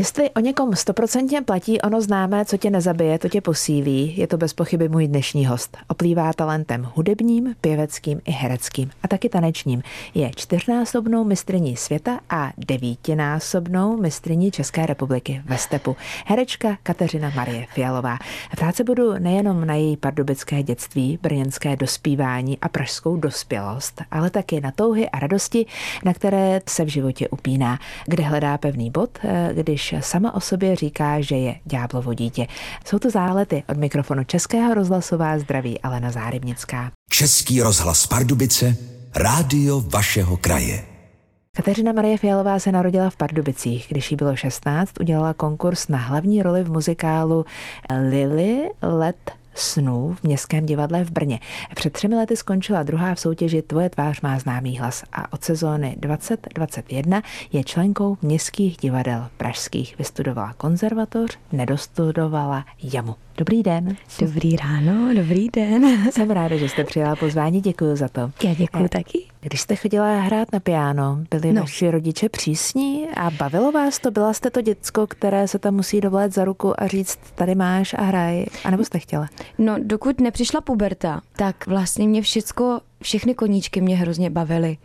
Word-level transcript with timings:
Jestli 0.00 0.30
o 0.30 0.40
někom 0.40 0.76
stoprocentně 0.76 1.42
platí 1.42 1.80
ono 1.80 2.00
známé, 2.00 2.44
co 2.44 2.56
tě 2.56 2.70
nezabije, 2.70 3.18
to 3.18 3.28
tě 3.28 3.40
posílí, 3.40 4.16
je 4.16 4.26
to 4.26 4.36
bez 4.36 4.52
pochyby 4.52 4.88
můj 4.88 5.08
dnešní 5.08 5.46
host. 5.46 5.76
Oplývá 5.88 6.32
talentem 6.32 6.88
hudebním, 6.94 7.54
pěveckým 7.60 8.20
i 8.24 8.30
hereckým 8.30 8.90
a 9.02 9.08
taky 9.08 9.28
tanečním. 9.28 9.82
Je 10.14 10.30
čtyřnásobnou 10.36 11.24
mistriní 11.24 11.76
světa 11.76 12.20
a 12.30 12.52
devítinásobnou 12.58 13.96
mistriní 13.96 14.50
České 14.50 14.86
republiky 14.86 15.42
ve 15.44 15.58
stepu. 15.58 15.96
Herečka 16.26 16.76
Kateřina 16.82 17.32
Marie 17.36 17.66
Fialová. 17.74 18.18
Ptát 18.52 18.76
se 18.76 18.84
budu 18.84 19.18
nejenom 19.18 19.66
na 19.66 19.74
její 19.74 19.96
pardubické 19.96 20.62
dětství, 20.62 21.18
brněnské 21.22 21.76
dospívání 21.76 22.58
a 22.58 22.68
pražskou 22.68 23.16
dospělost, 23.16 24.02
ale 24.10 24.30
taky 24.30 24.60
na 24.60 24.70
touhy 24.70 25.10
a 25.10 25.18
radosti, 25.18 25.66
na 26.04 26.14
které 26.14 26.60
se 26.68 26.84
v 26.84 26.88
životě 26.88 27.28
upíná, 27.28 27.78
kde 28.06 28.22
hledá 28.22 28.58
pevný 28.58 28.90
bod, 28.90 29.18
eh, 29.24 29.50
sama 30.00 30.34
o 30.34 30.40
sobě 30.40 30.76
říká, 30.76 31.20
že 31.20 31.36
je 31.36 31.54
ďáblovo 31.64 32.14
dítě. 32.14 32.46
Jsou 32.84 32.98
to 32.98 33.10
zálety 33.10 33.62
od 33.68 33.76
mikrofonu 33.76 34.24
Českého 34.24 34.74
rozhlasová 34.74 35.38
zdraví 35.38 35.80
Alena 35.80 36.10
Zárybnická. 36.10 36.90
Český 37.10 37.62
rozhlas 37.62 38.06
Pardubice, 38.06 38.76
rádio 39.14 39.80
vašeho 39.80 40.36
kraje. 40.36 40.84
Kateřina 41.56 41.92
Marie 41.92 42.18
Fialová 42.18 42.58
se 42.58 42.72
narodila 42.72 43.10
v 43.10 43.16
Pardubicích. 43.16 43.86
Když 43.88 44.10
jí 44.10 44.16
bylo 44.16 44.36
16, 44.36 44.92
udělala 45.00 45.34
konkurs 45.34 45.88
na 45.88 45.98
hlavní 45.98 46.42
roli 46.42 46.64
v 46.64 46.70
muzikálu 46.70 47.44
Lily 48.10 48.68
Let 48.82 49.30
snů 49.60 50.16
v 50.20 50.22
Městském 50.22 50.66
divadle 50.66 51.04
v 51.04 51.10
Brně. 51.10 51.40
Před 51.74 51.92
třemi 51.92 52.14
lety 52.14 52.36
skončila 52.36 52.82
druhá 52.82 53.14
v 53.14 53.20
soutěži 53.20 53.62
Tvoje 53.62 53.90
tvář 53.90 54.20
má 54.20 54.38
známý 54.38 54.78
hlas 54.78 55.04
a 55.12 55.32
od 55.32 55.44
sezóny 55.44 55.96
2021 55.98 57.22
je 57.52 57.64
členkou 57.64 58.18
Městských 58.22 58.76
divadel 58.76 59.28
pražských. 59.36 59.98
Vystudovala 59.98 60.52
konzervatoř, 60.52 61.38
nedostudovala 61.52 62.64
jamu. 62.82 63.14
Dobrý 63.36 63.62
den. 63.62 63.96
Dobrý 64.20 64.56
ráno, 64.56 65.14
dobrý 65.14 65.48
den. 65.48 66.10
Jsem 66.10 66.30
ráda, 66.30 66.56
že 66.56 66.68
jste 66.68 66.84
přijala 66.84 67.16
pozvání, 67.16 67.60
děkuji 67.60 67.96
za 67.96 68.08
to. 68.08 68.30
Já 68.44 68.54
děkuji 68.54 68.84
eh, 68.84 68.88
taky. 68.88 69.29
Když 69.42 69.60
jste 69.60 69.76
chodila 69.76 70.20
hrát 70.20 70.52
na 70.52 70.60
piano, 70.60 71.24
byli 71.30 71.52
no. 71.52 71.60
vaši 71.60 71.90
rodiče 71.90 72.28
přísní 72.28 73.08
a 73.16 73.30
bavilo 73.30 73.72
vás 73.72 73.98
to? 73.98 74.10
Byla 74.10 74.32
jste 74.32 74.50
to 74.50 74.60
děcko, 74.60 75.06
které 75.06 75.48
se 75.48 75.58
tam 75.58 75.74
musí 75.74 76.00
dovolat 76.00 76.32
za 76.32 76.44
ruku 76.44 76.80
a 76.80 76.86
říct, 76.86 77.18
tady 77.34 77.54
máš 77.54 77.94
a 77.94 78.02
hraj, 78.02 78.44
anebo 78.64 78.84
jste 78.84 78.98
chtěla? 78.98 79.28
No, 79.58 79.76
dokud 79.78 80.20
nepřišla 80.20 80.60
puberta, 80.60 81.20
tak 81.36 81.66
vlastně 81.66 82.08
mě 82.08 82.22
všecko, 82.22 82.80
všechny 83.02 83.34
koníčky 83.34 83.80
mě 83.80 83.96
hrozně 83.96 84.30
bavily. 84.30 84.78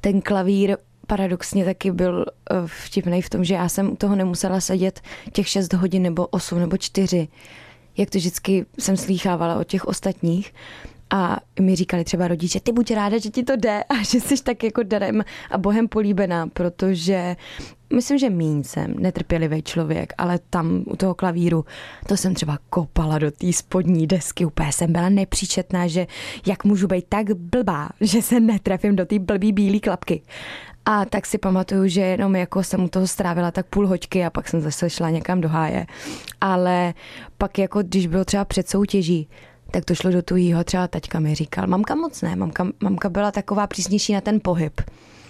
Ten 0.00 0.20
klavír 0.20 0.76
paradoxně 1.06 1.64
taky 1.64 1.90
byl 1.90 2.24
eh, 2.50 2.54
vtipný 2.66 3.22
v 3.22 3.30
tom, 3.30 3.44
že 3.44 3.54
já 3.54 3.68
jsem 3.68 3.92
u 3.92 3.96
toho 3.96 4.16
nemusela 4.16 4.60
sedět 4.60 5.00
těch 5.32 5.48
6 5.48 5.72
hodin 5.72 6.02
nebo 6.02 6.26
8 6.26 6.58
nebo 6.58 6.76
4 6.76 7.28
jak 7.96 8.10
to 8.10 8.18
vždycky 8.18 8.66
jsem 8.78 8.96
slýchávala 8.96 9.56
od 9.56 9.66
těch 9.66 9.84
ostatních. 9.84 10.54
A 11.12 11.36
mi 11.60 11.76
říkali 11.76 12.04
třeba 12.04 12.28
rodiče, 12.28 12.60
ty 12.60 12.72
buď 12.72 12.90
ráda, 12.90 13.18
že 13.18 13.30
ti 13.30 13.42
to 13.42 13.56
jde 13.56 13.84
a 13.84 13.94
že 13.94 14.20
jsi 14.20 14.42
tak 14.42 14.64
jako 14.64 14.82
darem 14.82 15.24
a 15.50 15.58
bohem 15.58 15.88
políbená, 15.88 16.46
protože 16.46 17.36
myslím, 17.94 18.18
že 18.18 18.30
míň 18.30 18.62
jsem 18.62 18.94
netrpělivý 18.98 19.62
člověk, 19.62 20.12
ale 20.18 20.38
tam 20.50 20.84
u 20.86 20.96
toho 20.96 21.14
klavíru, 21.14 21.64
to 22.06 22.16
jsem 22.16 22.34
třeba 22.34 22.58
kopala 22.70 23.18
do 23.18 23.30
té 23.30 23.52
spodní 23.52 24.06
desky, 24.06 24.44
úplně 24.44 24.72
jsem 24.72 24.92
byla 24.92 25.08
nepříčetná, 25.08 25.86
že 25.86 26.06
jak 26.46 26.64
můžu 26.64 26.86
být 26.86 27.04
tak 27.08 27.34
blbá, 27.34 27.88
že 28.00 28.22
se 28.22 28.40
netrefím 28.40 28.96
do 28.96 29.06
té 29.06 29.18
blbý 29.18 29.52
bílé 29.52 29.78
klapky. 29.78 30.22
A 30.84 31.04
tak 31.04 31.26
si 31.26 31.38
pamatuju, 31.38 31.88
že 31.88 32.00
jenom 32.00 32.36
jako 32.36 32.62
jsem 32.62 32.84
u 32.84 32.88
toho 32.88 33.06
strávila 33.06 33.50
tak 33.50 33.66
půl 33.66 33.86
hoďky 33.86 34.24
a 34.24 34.30
pak 34.30 34.48
jsem 34.48 34.60
zase 34.60 34.90
šla 34.90 35.10
někam 35.10 35.40
do 35.40 35.48
háje. 35.48 35.86
Ale 36.40 36.94
pak 37.38 37.58
jako 37.58 37.82
když 37.82 38.06
bylo 38.06 38.24
třeba 38.24 38.44
před 38.44 38.68
soutěží, 38.68 39.28
tak 39.70 39.84
to 39.84 39.94
šlo 39.94 40.10
do 40.10 40.22
tujího, 40.22 40.64
třeba 40.64 40.88
taťka 40.88 41.20
mi 41.20 41.34
říkal, 41.34 41.66
mamka 41.66 41.94
moc 41.94 42.22
ne, 42.22 42.36
mamka, 42.36 42.66
mamka 42.80 43.08
byla 43.08 43.32
taková 43.32 43.66
přísnější 43.66 44.12
na 44.12 44.20
ten 44.20 44.40
pohyb, 44.42 44.80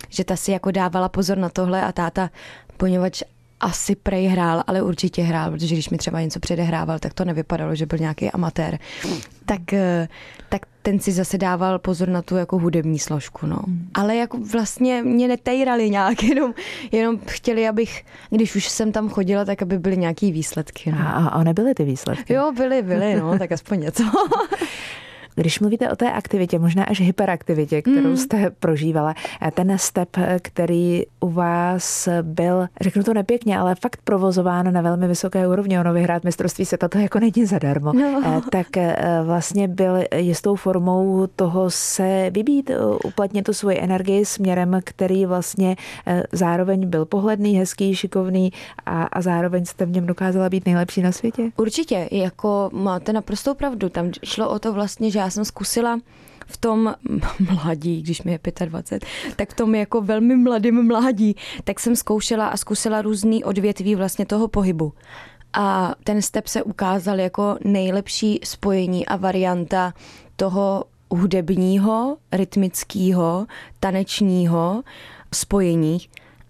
že 0.09 0.25
ta 0.25 0.37
si 0.37 0.53
jako 0.53 0.71
dávala 0.71 1.09
pozor 1.09 1.39
na 1.39 1.49
tohle 1.49 1.83
a 1.83 1.93
táta, 1.93 2.31
poněvadž 2.77 3.23
asi 3.61 3.97
prej 3.97 4.27
hrál, 4.27 4.63
ale 4.67 4.83
určitě 4.83 5.23
hrál, 5.23 5.51
protože 5.51 5.75
když 5.75 5.91
mi 5.91 5.99
třeba 5.99 6.21
něco 6.21 6.41
předehrával, 6.41 6.99
tak 6.99 7.15
to 7.15 7.25
nevypadalo, 7.25 7.75
že 7.75 7.87
byl 7.87 7.99
nějaký 7.99 8.31
amatér. 8.31 8.79
Tak, 9.47 9.73
eh, 9.73 10.09
tak 10.49 10.63
ten 10.83 11.01
si 11.01 11.13
zase 11.13 11.39
dával 11.39 11.79
pozor 11.79 12.09
na 12.09 12.23
tu 12.23 12.37
jako 12.37 12.59
hudební 12.59 12.99
složku, 12.99 13.47
no. 13.47 13.59
Hmm. 13.67 13.89
Ale 13.95 14.17
jako 14.17 14.39
vlastně 14.53 15.03
mě 15.03 15.29
netejrali 15.29 15.91
nějak, 15.91 16.23
jenom, 16.29 16.55
jenom 16.93 17.19
chtěli, 17.27 17.69
abych, 17.69 18.05
když 18.31 18.57
už 18.57 18.69
jsem 18.69 18.93
tam 18.93 19.09
chodila, 19.09 19.45
tak 19.45 19.63
aby 19.63 19.79
byly 19.79 19.97
nějaký 19.97 20.33
výsledky. 20.33 20.93
No. 20.93 20.99
A, 20.99 21.11
a 21.29 21.45
nebyly 21.45 21.75
ty 21.75 21.85
výsledky? 21.85 22.33
Jo, 22.33 22.53
byly, 22.57 22.83
byly, 22.83 23.15
no, 23.15 23.39
tak 23.39 23.53
aspoň 23.53 23.81
něco. 23.81 24.05
Když 25.35 25.61
mluvíte 25.61 25.91
o 25.91 25.97
té 25.97 26.13
aktivitě, 26.13 26.59
možná 26.59 26.85
až 26.85 27.01
hyperaktivitě, 27.01 27.83
kterou 27.83 28.11
mm. 28.11 28.17
jste 28.17 28.51
prožívala, 28.51 29.15
ten 29.55 29.79
step, 29.79 30.09
který 30.43 31.03
u 31.21 31.31
vás 31.31 32.09
byl, 32.23 32.67
řeknu 32.81 33.03
to 33.03 33.15
nepěkně, 33.15 33.59
ale 33.59 33.75
fakt 33.75 34.01
provozován 34.05 34.73
na 34.73 34.81
velmi 34.81 35.09
vysoké 35.09 35.49
úrovni, 35.49 35.81
ono 35.81 35.93
vyhrát 35.93 36.25
mistrovství 36.25 36.65
světa, 36.65 36.89
to 36.89 36.99
jako 36.99 37.19
není 37.21 37.47
zadarmo, 37.47 37.93
no. 37.93 38.23
Eh, 38.27 38.41
tak 38.51 38.77
eh, 38.77 38.97
vlastně 39.25 39.69
byl 39.69 40.05
jistou 40.17 40.57
formou 40.57 41.27
toho 41.37 41.71
se 41.71 42.31
vybít, 42.31 42.71
uplatnit 43.05 43.43
tu 43.43 43.53
svoji 43.53 43.81
energii 43.81 44.25
směrem, 44.25 44.81
který 44.85 45.27
vlastně 45.27 45.77
eh, 46.07 46.23
zároveň 46.33 46.89
byl 46.89 47.05
pohledný, 47.05 47.59
hezký, 47.59 47.95
šikovný 47.95 48.53
a, 48.87 49.03
a 49.03 49.23
zároveň 49.23 49.65
jste 49.65 49.87
v 49.87 49.91
něm 49.91 50.07
dokázala 50.07 50.49
být 50.49 50.67
nejlepší 50.67 51.03
na 51.03 51.13
světě? 51.13 51.43
Určitě, 51.57 52.09
jako 52.11 52.71
máte 52.73 53.13
naprostou 53.13 53.55
pravdu, 53.55 53.89
tam 53.89 54.11
šlo 54.25 54.51
o 54.51 54.59
to 54.59 54.73
vlastně, 54.73 55.11
že 55.11 55.20
já 55.21 55.31
jsem 55.31 55.45
zkusila 55.45 56.01
v 56.47 56.57
tom 56.57 56.95
mladí, 57.55 58.03
když 58.03 58.23
mi 58.23 58.33
je 58.33 58.41
25, 58.65 59.09
tak 59.37 59.51
v 59.51 59.57
tom 59.57 59.75
jako 59.75 60.01
velmi 60.01 60.37
mladým 60.37 60.87
mládí, 60.87 61.37
tak 61.65 61.81
jsem 61.81 61.97
zkoušela 61.97 62.47
a 62.47 62.57
zkusila 62.57 63.03
různý 63.03 63.45
odvětví 63.45 63.95
vlastně 63.95 64.27
toho 64.27 64.49
pohybu. 64.49 64.93
A 65.53 65.95
ten 66.05 66.23
step 66.23 66.47
se 66.47 66.63
ukázal 66.63 67.21
jako 67.21 67.59
nejlepší 67.65 68.41
spojení 68.45 69.07
a 69.07 69.17
varianta 69.17 69.95
toho 70.37 70.85
hudebního, 71.11 72.17
rytmického, 72.33 73.47
tanečního 73.81 74.83
spojení. 75.35 75.99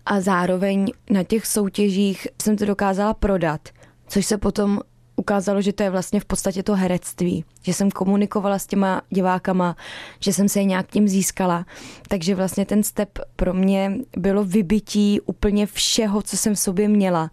A 0.06 0.20
zároveň 0.20 0.92
na 1.10 1.24
těch 1.24 1.46
soutěžích 1.46 2.28
jsem 2.42 2.56
to 2.56 2.66
dokázala 2.66 3.14
prodat, 3.14 3.68
což 4.08 4.26
se 4.26 4.38
potom 4.38 4.80
ukázalo, 5.20 5.60
že 5.60 5.72
to 5.72 5.82
je 5.82 5.90
vlastně 5.90 6.20
v 6.20 6.24
podstatě 6.24 6.62
to 6.62 6.74
herectví, 6.74 7.44
že 7.62 7.72
jsem 7.74 7.90
komunikovala 7.90 8.58
s 8.58 8.66
těma 8.66 9.02
divákama, 9.10 9.76
že 10.20 10.32
jsem 10.32 10.48
se 10.48 10.60
je 10.60 10.64
nějak 10.64 10.86
tím 10.88 11.08
získala. 11.08 11.66
Takže 12.08 12.34
vlastně 12.34 12.64
ten 12.66 12.82
step 12.82 13.18
pro 13.36 13.54
mě 13.54 13.92
bylo 14.16 14.44
vybití 14.44 15.20
úplně 15.20 15.66
všeho, 15.66 16.22
co 16.22 16.36
jsem 16.36 16.54
v 16.54 16.58
sobě 16.58 16.88
měla. 16.88 17.30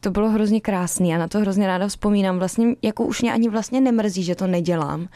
To 0.00 0.10
bylo 0.10 0.30
hrozně 0.30 0.60
krásný 0.60 1.14
a 1.14 1.18
na 1.18 1.28
to 1.28 1.38
hrozně 1.38 1.66
ráda 1.66 1.88
vzpomínám. 1.88 2.38
Vlastně 2.38 2.74
jako 2.82 3.04
už 3.04 3.22
mě 3.22 3.32
ani 3.32 3.48
vlastně 3.48 3.80
nemrzí, 3.80 4.22
že 4.22 4.34
to 4.34 4.46
nedělám, 4.46 5.08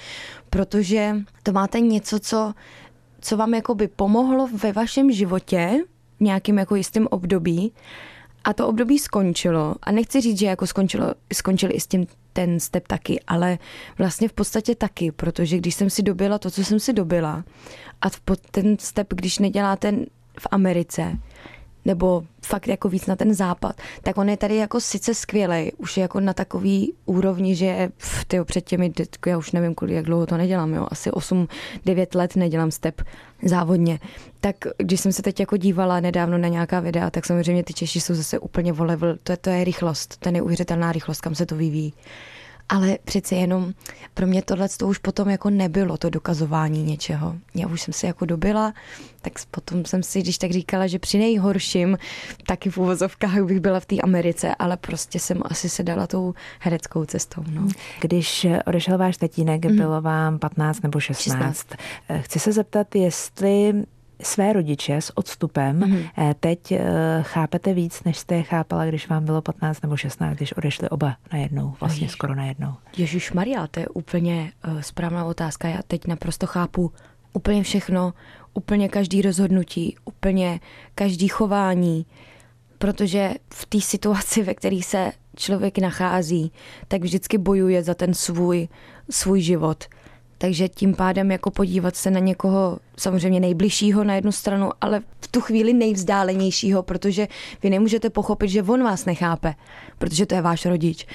protože 0.50 1.16
to 1.42 1.52
máte 1.52 1.80
něco, 1.80 2.18
co, 2.18 2.54
co 3.20 3.36
vám 3.36 3.54
jako 3.54 3.74
by 3.74 3.88
pomohlo 3.88 4.46
ve 4.46 4.72
vašem 4.72 5.12
životě 5.12 5.82
v 6.18 6.20
nějakým 6.20 6.58
jako 6.58 6.74
jistým 6.76 7.06
období 7.10 7.72
a 8.46 8.52
to 8.52 8.68
období 8.68 8.98
skončilo. 8.98 9.74
A 9.82 9.92
nechci 9.92 10.20
říct, 10.20 10.38
že 10.38 10.46
jako 10.46 10.66
skončilo, 10.66 11.14
skončil 11.32 11.70
i 11.72 11.80
s 11.80 11.86
tím 11.86 12.06
ten 12.32 12.60
step 12.60 12.86
taky, 12.86 13.20
ale 13.26 13.58
vlastně 13.98 14.28
v 14.28 14.32
podstatě 14.32 14.74
taky, 14.74 15.12
protože 15.12 15.58
když 15.58 15.74
jsem 15.74 15.90
si 15.90 16.02
dobila 16.02 16.38
to, 16.38 16.50
co 16.50 16.64
jsem 16.64 16.80
si 16.80 16.92
dobila, 16.92 17.44
a 18.02 18.06
ten 18.50 18.78
step, 18.78 19.14
když 19.14 19.38
neděláte 19.38 19.92
v 20.40 20.46
Americe, 20.50 21.18
nebo 21.86 22.22
fakt 22.44 22.68
jako 22.68 22.88
víc 22.88 23.06
na 23.06 23.16
ten 23.16 23.34
západ, 23.34 23.80
tak 24.02 24.18
on 24.18 24.28
je 24.28 24.36
tady 24.36 24.56
jako 24.56 24.80
sice 24.80 25.14
skvělý, 25.14 25.72
už 25.72 25.96
je 25.96 26.02
jako 26.02 26.20
na 26.20 26.32
takový 26.32 26.92
úrovni, 27.04 27.54
že 27.54 27.88
tyjo, 28.26 28.44
před 28.44 28.60
těmi, 28.60 28.92
já 29.26 29.38
už 29.38 29.52
nevím, 29.52 29.74
kolik, 29.74 29.94
jak 29.94 30.04
dlouho 30.04 30.26
to 30.26 30.36
nedělám, 30.36 30.74
jo, 30.74 30.86
asi 30.90 31.10
8-9 31.10 31.46
let 32.14 32.36
nedělám 32.36 32.70
step 32.70 33.02
závodně. 33.42 34.00
Tak 34.40 34.56
když 34.76 35.00
jsem 35.00 35.12
se 35.12 35.22
teď 35.22 35.40
jako 35.40 35.56
dívala 35.56 36.00
nedávno 36.00 36.38
na 36.38 36.48
nějaká 36.48 36.80
videa, 36.80 37.10
tak 37.10 37.26
samozřejmě 37.26 37.64
ty 37.64 37.74
Češi 37.74 38.00
jsou 38.00 38.14
zase 38.14 38.38
úplně 38.38 38.72
o 38.72 38.84
level, 38.84 39.16
to 39.22 39.32
je, 39.32 39.36
to 39.36 39.50
je 39.50 39.64
rychlost, 39.64 40.16
to 40.16 40.28
je 40.28 40.32
neuvěřitelná 40.32 40.92
rychlost, 40.92 41.20
kam 41.20 41.34
se 41.34 41.46
to 41.46 41.56
vyvíjí 41.56 41.92
ale 42.68 42.98
přece 43.04 43.34
jenom 43.34 43.72
pro 44.14 44.26
mě 44.26 44.42
tohle 44.42 44.68
to 44.68 44.88
už 44.88 44.98
potom 44.98 45.28
jako 45.28 45.50
nebylo 45.50 45.96
to 45.96 46.10
dokazování 46.10 46.82
něčeho. 46.82 47.36
Já 47.54 47.66
už 47.66 47.82
jsem 47.82 47.94
si 47.94 48.06
jako 48.06 48.24
dobila, 48.24 48.74
tak 49.22 49.32
potom 49.50 49.84
jsem 49.84 50.02
si, 50.02 50.22
když 50.22 50.38
tak 50.38 50.50
říkala, 50.50 50.86
že 50.86 50.98
při 50.98 51.18
nejhorším, 51.18 51.98
taky 52.46 52.70
v 52.70 52.78
úvozovkách 52.78 53.42
bych 53.42 53.60
byla 53.60 53.80
v 53.80 53.86
té 53.86 53.96
Americe, 53.96 54.54
ale 54.54 54.76
prostě 54.76 55.18
jsem 55.18 55.42
asi 55.44 55.68
se 55.68 55.82
dala 55.82 56.06
tou 56.06 56.34
hereckou 56.60 57.04
cestou. 57.04 57.44
No. 57.50 57.68
Když 58.00 58.46
odešel 58.66 58.98
váš 58.98 59.16
tatínek, 59.16 59.64
mm. 59.64 59.76
bylo 59.76 60.00
vám 60.00 60.38
15 60.38 60.82
nebo 60.82 61.00
16. 61.00 61.38
16. 61.38 61.66
Chci 62.20 62.38
se 62.38 62.52
zeptat, 62.52 62.94
jestli 62.94 63.84
své 64.22 64.52
rodiče 64.52 64.96
s 64.96 65.18
odstupem 65.18 65.80
mm-hmm. 65.80 66.34
teď 66.40 66.72
eh, 66.72 66.82
chápete 67.22 67.74
víc, 67.74 68.04
než 68.04 68.18
jste 68.18 68.34
je 68.34 68.42
chápala, 68.42 68.86
když 68.86 69.08
vám 69.08 69.24
bylo 69.24 69.42
15 69.42 69.82
nebo 69.82 69.96
16, 69.96 70.36
když 70.36 70.52
odešli 70.52 70.88
oba 70.88 71.16
najednou, 71.32 71.74
vlastně 71.80 72.04
Ježiš. 72.04 72.12
skoro 72.12 72.34
najednou. 72.34 72.74
Ježíš 72.96 73.32
Maria, 73.32 73.66
to 73.66 73.80
je 73.80 73.88
úplně 73.88 74.52
uh, 74.68 74.80
správná 74.80 75.24
otázka. 75.24 75.68
Já 75.68 75.78
teď 75.86 76.06
naprosto 76.06 76.46
chápu 76.46 76.92
úplně 77.32 77.62
všechno, 77.62 78.14
úplně 78.54 78.88
každý 78.88 79.22
rozhodnutí, 79.22 79.96
úplně 80.04 80.60
každý 80.94 81.28
chování, 81.28 82.06
protože 82.78 83.34
v 83.54 83.66
té 83.66 83.80
situaci, 83.80 84.42
ve 84.42 84.54
které 84.54 84.80
se 84.82 85.12
člověk 85.36 85.78
nachází, 85.78 86.52
tak 86.88 87.02
vždycky 87.02 87.38
bojuje 87.38 87.82
za 87.82 87.94
ten 87.94 88.14
svůj, 88.14 88.68
svůj 89.10 89.40
život. 89.40 89.84
Takže 90.38 90.68
tím 90.68 90.94
pádem 90.94 91.30
jako 91.30 91.50
podívat 91.50 91.96
se 91.96 92.10
na 92.10 92.20
někoho 92.20 92.78
samozřejmě 92.98 93.40
nejbližšího 93.40 94.04
na 94.04 94.14
jednu 94.14 94.32
stranu, 94.32 94.70
ale 94.80 95.00
v 95.20 95.28
tu 95.28 95.40
chvíli 95.40 95.72
nejvzdálenějšího, 95.72 96.82
protože 96.82 97.28
vy 97.62 97.70
nemůžete 97.70 98.10
pochopit, 98.10 98.48
že 98.48 98.62
on 98.62 98.82
vás 98.82 99.04
nechápe, 99.04 99.54
protože 99.98 100.26
to 100.26 100.34
je 100.34 100.42
váš 100.42 100.66
rodič. 100.66 101.06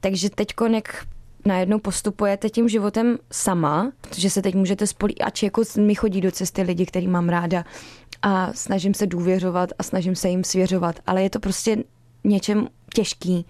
Takže 0.00 0.30
teď 0.30 0.48
jak 0.74 1.06
najednou 1.44 1.78
postupujete 1.78 2.50
tím 2.50 2.68
životem 2.68 3.18
sama, 3.32 3.92
protože 4.00 4.30
se 4.30 4.42
teď 4.42 4.54
můžete 4.54 4.86
spolí, 4.86 5.18
ač 5.18 5.42
jako 5.42 5.62
mi 5.78 5.94
chodí 5.94 6.20
do 6.20 6.30
cesty 6.30 6.62
lidi, 6.62 6.86
který 6.86 7.08
mám 7.08 7.28
ráda 7.28 7.64
a 8.22 8.52
snažím 8.52 8.94
se 8.94 9.06
důvěřovat 9.06 9.70
a 9.78 9.82
snažím 9.82 10.14
se 10.14 10.28
jim 10.28 10.44
svěřovat, 10.44 11.00
ale 11.06 11.22
je 11.22 11.30
to 11.30 11.40
prostě 11.40 11.76
něčem 12.24 12.68
těžký, 12.94 13.46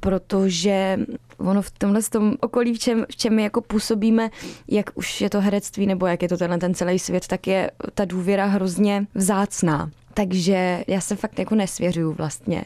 protože 0.00 0.98
ono 1.38 1.62
v 1.62 1.70
tomhle 1.70 2.02
tom 2.02 2.34
okolí, 2.40 2.74
v 2.74 2.78
čem, 2.78 3.06
v 3.10 3.16
čem 3.16 3.34
my 3.34 3.42
jako 3.42 3.60
působíme, 3.60 4.30
jak 4.68 4.90
už 4.94 5.20
je 5.20 5.30
to 5.30 5.40
herectví 5.40 5.86
nebo 5.86 6.06
jak 6.06 6.22
je 6.22 6.28
to 6.28 6.36
tenhle 6.36 6.58
ten 6.58 6.74
celý 6.74 6.98
svět, 6.98 7.26
tak 7.26 7.46
je 7.46 7.70
ta 7.94 8.04
důvěra 8.04 8.46
hrozně 8.46 9.06
vzácná. 9.14 9.90
Takže 10.14 10.84
já 10.86 11.00
se 11.00 11.16
fakt 11.16 11.38
jako 11.38 11.54
nesvěřuju 11.54 12.12
vlastně. 12.12 12.64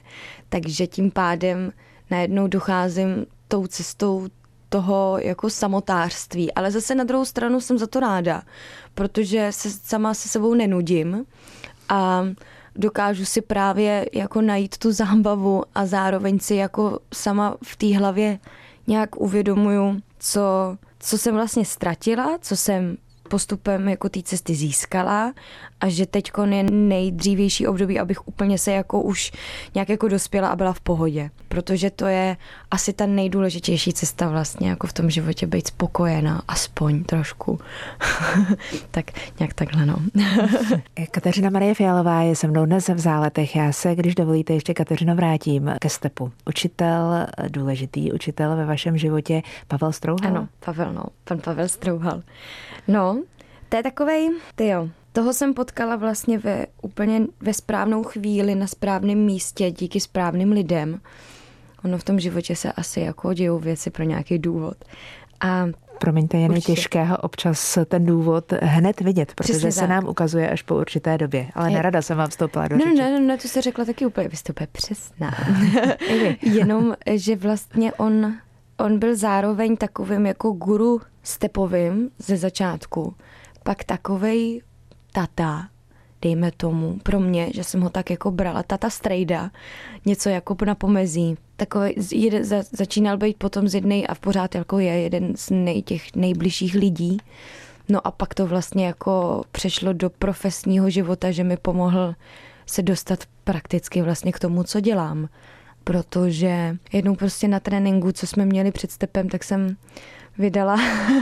Takže 0.48 0.86
tím 0.86 1.10
pádem 1.10 1.72
najednou 2.10 2.46
docházím 2.46 3.26
tou 3.48 3.66
cestou 3.66 4.28
toho 4.68 5.18
jako 5.22 5.50
samotářství. 5.50 6.52
Ale 6.52 6.70
zase 6.70 6.94
na 6.94 7.04
druhou 7.04 7.24
stranu 7.24 7.60
jsem 7.60 7.78
za 7.78 7.86
to 7.86 8.00
ráda, 8.00 8.42
protože 8.94 9.48
se 9.50 9.70
sama 9.70 10.14
se 10.14 10.28
sebou 10.28 10.54
nenudím 10.54 11.24
a 11.88 12.24
dokážu 12.76 13.24
si 13.24 13.40
právě 13.40 14.06
jako 14.12 14.40
najít 14.40 14.78
tu 14.78 14.92
zábavu 14.92 15.62
a 15.74 15.86
zároveň 15.86 16.38
si 16.38 16.54
jako 16.54 16.98
sama 17.14 17.56
v 17.64 17.76
té 17.76 17.98
hlavě 17.98 18.38
nějak 18.90 19.20
uvědomuju, 19.20 20.00
co, 20.18 20.76
co 20.98 21.18
jsem 21.18 21.34
vlastně 21.34 21.64
ztratila, 21.64 22.38
co 22.40 22.56
jsem 22.56 22.96
postupem 23.28 23.88
jako 23.88 24.08
té 24.08 24.22
cesty 24.22 24.54
získala 24.54 25.32
a 25.80 25.88
že 25.88 26.06
teď 26.06 26.30
je 26.50 26.62
nejdřívější 26.70 27.66
období, 27.66 27.98
abych 27.98 28.28
úplně 28.28 28.58
se 28.58 28.72
jako 28.72 29.02
už 29.02 29.32
nějak 29.74 29.88
jako 29.88 30.08
dospěla 30.08 30.48
a 30.48 30.56
byla 30.56 30.72
v 30.72 30.80
pohodě. 30.80 31.30
Protože 31.50 31.90
to 31.90 32.06
je 32.06 32.36
asi 32.70 32.92
ta 32.92 33.06
nejdůležitější 33.06 33.92
cesta 33.92 34.28
vlastně 34.28 34.68
jako 34.68 34.86
v 34.86 34.92
tom 34.92 35.10
životě 35.10 35.46
být 35.46 35.66
spokojená, 35.66 36.42
aspoň 36.48 37.04
trošku. 37.04 37.58
tak 38.90 39.10
nějak 39.38 39.54
takhle 39.54 39.86
no. 39.86 39.96
Kateřina 41.10 41.50
Marie 41.50 41.74
Fialová 41.74 42.22
je 42.22 42.36
se 42.36 42.46
mnou 42.46 42.66
dnes 42.66 42.88
v 42.88 42.98
záletech. 42.98 43.56
Já 43.56 43.72
se, 43.72 43.94
když 43.94 44.14
dovolíte, 44.14 44.52
ještě 44.52 44.74
Kateřino 44.74 45.14
vrátím 45.14 45.74
ke 45.80 45.88
stepu. 45.88 46.32
Učitel, 46.46 47.26
důležitý 47.48 48.12
učitel 48.12 48.56
ve 48.56 48.64
vašem 48.64 48.98
životě, 48.98 49.42
Pavel 49.68 49.92
Strouhal? 49.92 50.30
Ano, 50.30 50.48
Pavel, 50.64 50.92
no, 50.92 51.04
pan 51.24 51.38
Pavel 51.38 51.68
Strouhal. 51.68 52.22
No, 52.88 53.22
to 53.68 53.76
je 53.76 53.82
takovej, 53.82 54.30
ty 54.54 54.66
jo, 54.66 54.88
toho 55.12 55.32
jsem 55.32 55.54
potkala 55.54 55.96
vlastně 55.96 56.38
ve 56.38 56.66
úplně 56.82 57.22
ve 57.40 57.54
správnou 57.54 58.02
chvíli, 58.02 58.54
na 58.54 58.66
správném 58.66 59.18
místě, 59.18 59.70
díky 59.70 60.00
správným 60.00 60.52
lidem. 60.52 61.00
Ono 61.84 61.98
v 61.98 62.04
tom 62.04 62.20
životě 62.20 62.56
se 62.56 62.72
asi 62.72 63.00
jako 63.00 63.34
dějou 63.34 63.58
věci 63.58 63.90
pro 63.90 64.04
nějaký 64.04 64.38
důvod. 64.38 64.76
A 65.40 65.66
Promiňte, 66.00 66.38
je 66.38 66.60
těžkého 66.60 67.16
občas 67.16 67.78
ten 67.88 68.06
důvod 68.06 68.52
hned 68.62 69.00
vidět, 69.00 69.34
protože 69.34 69.52
Přesně 69.52 69.72
se 69.72 69.80
tak. 69.80 69.88
nám 69.88 70.08
ukazuje 70.08 70.50
až 70.50 70.62
po 70.62 70.76
určité 70.76 71.18
době. 71.18 71.46
Ale 71.54 71.70
je... 71.70 71.76
nerada 71.76 72.02
jsem 72.02 72.16
vám 72.18 72.28
vstoupila 72.30 72.68
do 72.68 72.76
no, 72.76 72.84
řeči. 72.84 72.96
Ne, 72.96 73.10
ne, 73.10 73.20
ne, 73.20 73.38
to 73.38 73.48
se 73.48 73.62
řekla 73.62 73.84
taky 73.84 74.06
úplně, 74.06 74.28
vy 74.28 74.36
jste 74.36 74.52
úplně 74.52 74.66
přesná. 74.72 75.34
Jenom, 76.42 76.94
že 77.14 77.36
vlastně 77.36 77.92
on, 77.92 78.34
on 78.78 78.98
byl 78.98 79.16
zároveň 79.16 79.76
takovým 79.76 80.26
jako 80.26 80.50
guru 80.50 81.00
stepovým 81.22 82.10
ze 82.18 82.36
začátku. 82.36 83.14
Pak 83.62 83.84
takovej 83.84 84.62
tata, 85.12 85.68
dejme 86.22 86.50
tomu, 86.50 86.98
pro 87.02 87.20
mě, 87.20 87.50
že 87.54 87.64
jsem 87.64 87.80
ho 87.80 87.90
tak 87.90 88.10
jako 88.10 88.30
brala, 88.30 88.62
tata 88.62 88.90
strejda, 88.90 89.50
něco 90.04 90.28
jako 90.28 90.56
na 90.64 90.74
pomezí. 90.74 91.36
Takový, 91.56 91.94
jeden, 92.12 92.44
za, 92.44 92.62
začínal 92.72 93.16
být 93.16 93.36
potom 93.36 93.68
z 93.68 93.74
jednej 93.74 94.06
a 94.08 94.14
v 94.14 94.20
pořád 94.20 94.54
jako 94.54 94.78
je 94.78 94.92
jeden 94.92 95.36
z 95.36 95.50
nej, 95.50 95.82
těch 95.82 96.16
nejbližších 96.16 96.74
lidí. 96.74 97.18
No 97.88 98.06
a 98.06 98.10
pak 98.10 98.34
to 98.34 98.46
vlastně 98.46 98.86
jako 98.86 99.42
přešlo 99.52 99.92
do 99.92 100.10
profesního 100.10 100.90
života, 100.90 101.30
že 101.30 101.44
mi 101.44 101.56
pomohl 101.56 102.14
se 102.66 102.82
dostat 102.82 103.24
prakticky 103.44 104.02
vlastně 104.02 104.32
k 104.32 104.38
tomu, 104.38 104.64
co 104.64 104.80
dělám. 104.80 105.28
Protože 105.84 106.76
jednou 106.92 107.14
prostě 107.14 107.48
na 107.48 107.60
tréninku, 107.60 108.12
co 108.12 108.26
jsme 108.26 108.44
měli 108.44 108.72
před 108.72 108.90
stepem, 108.90 109.28
tak 109.28 109.44
jsem 109.44 109.76
vydala, 110.40 110.76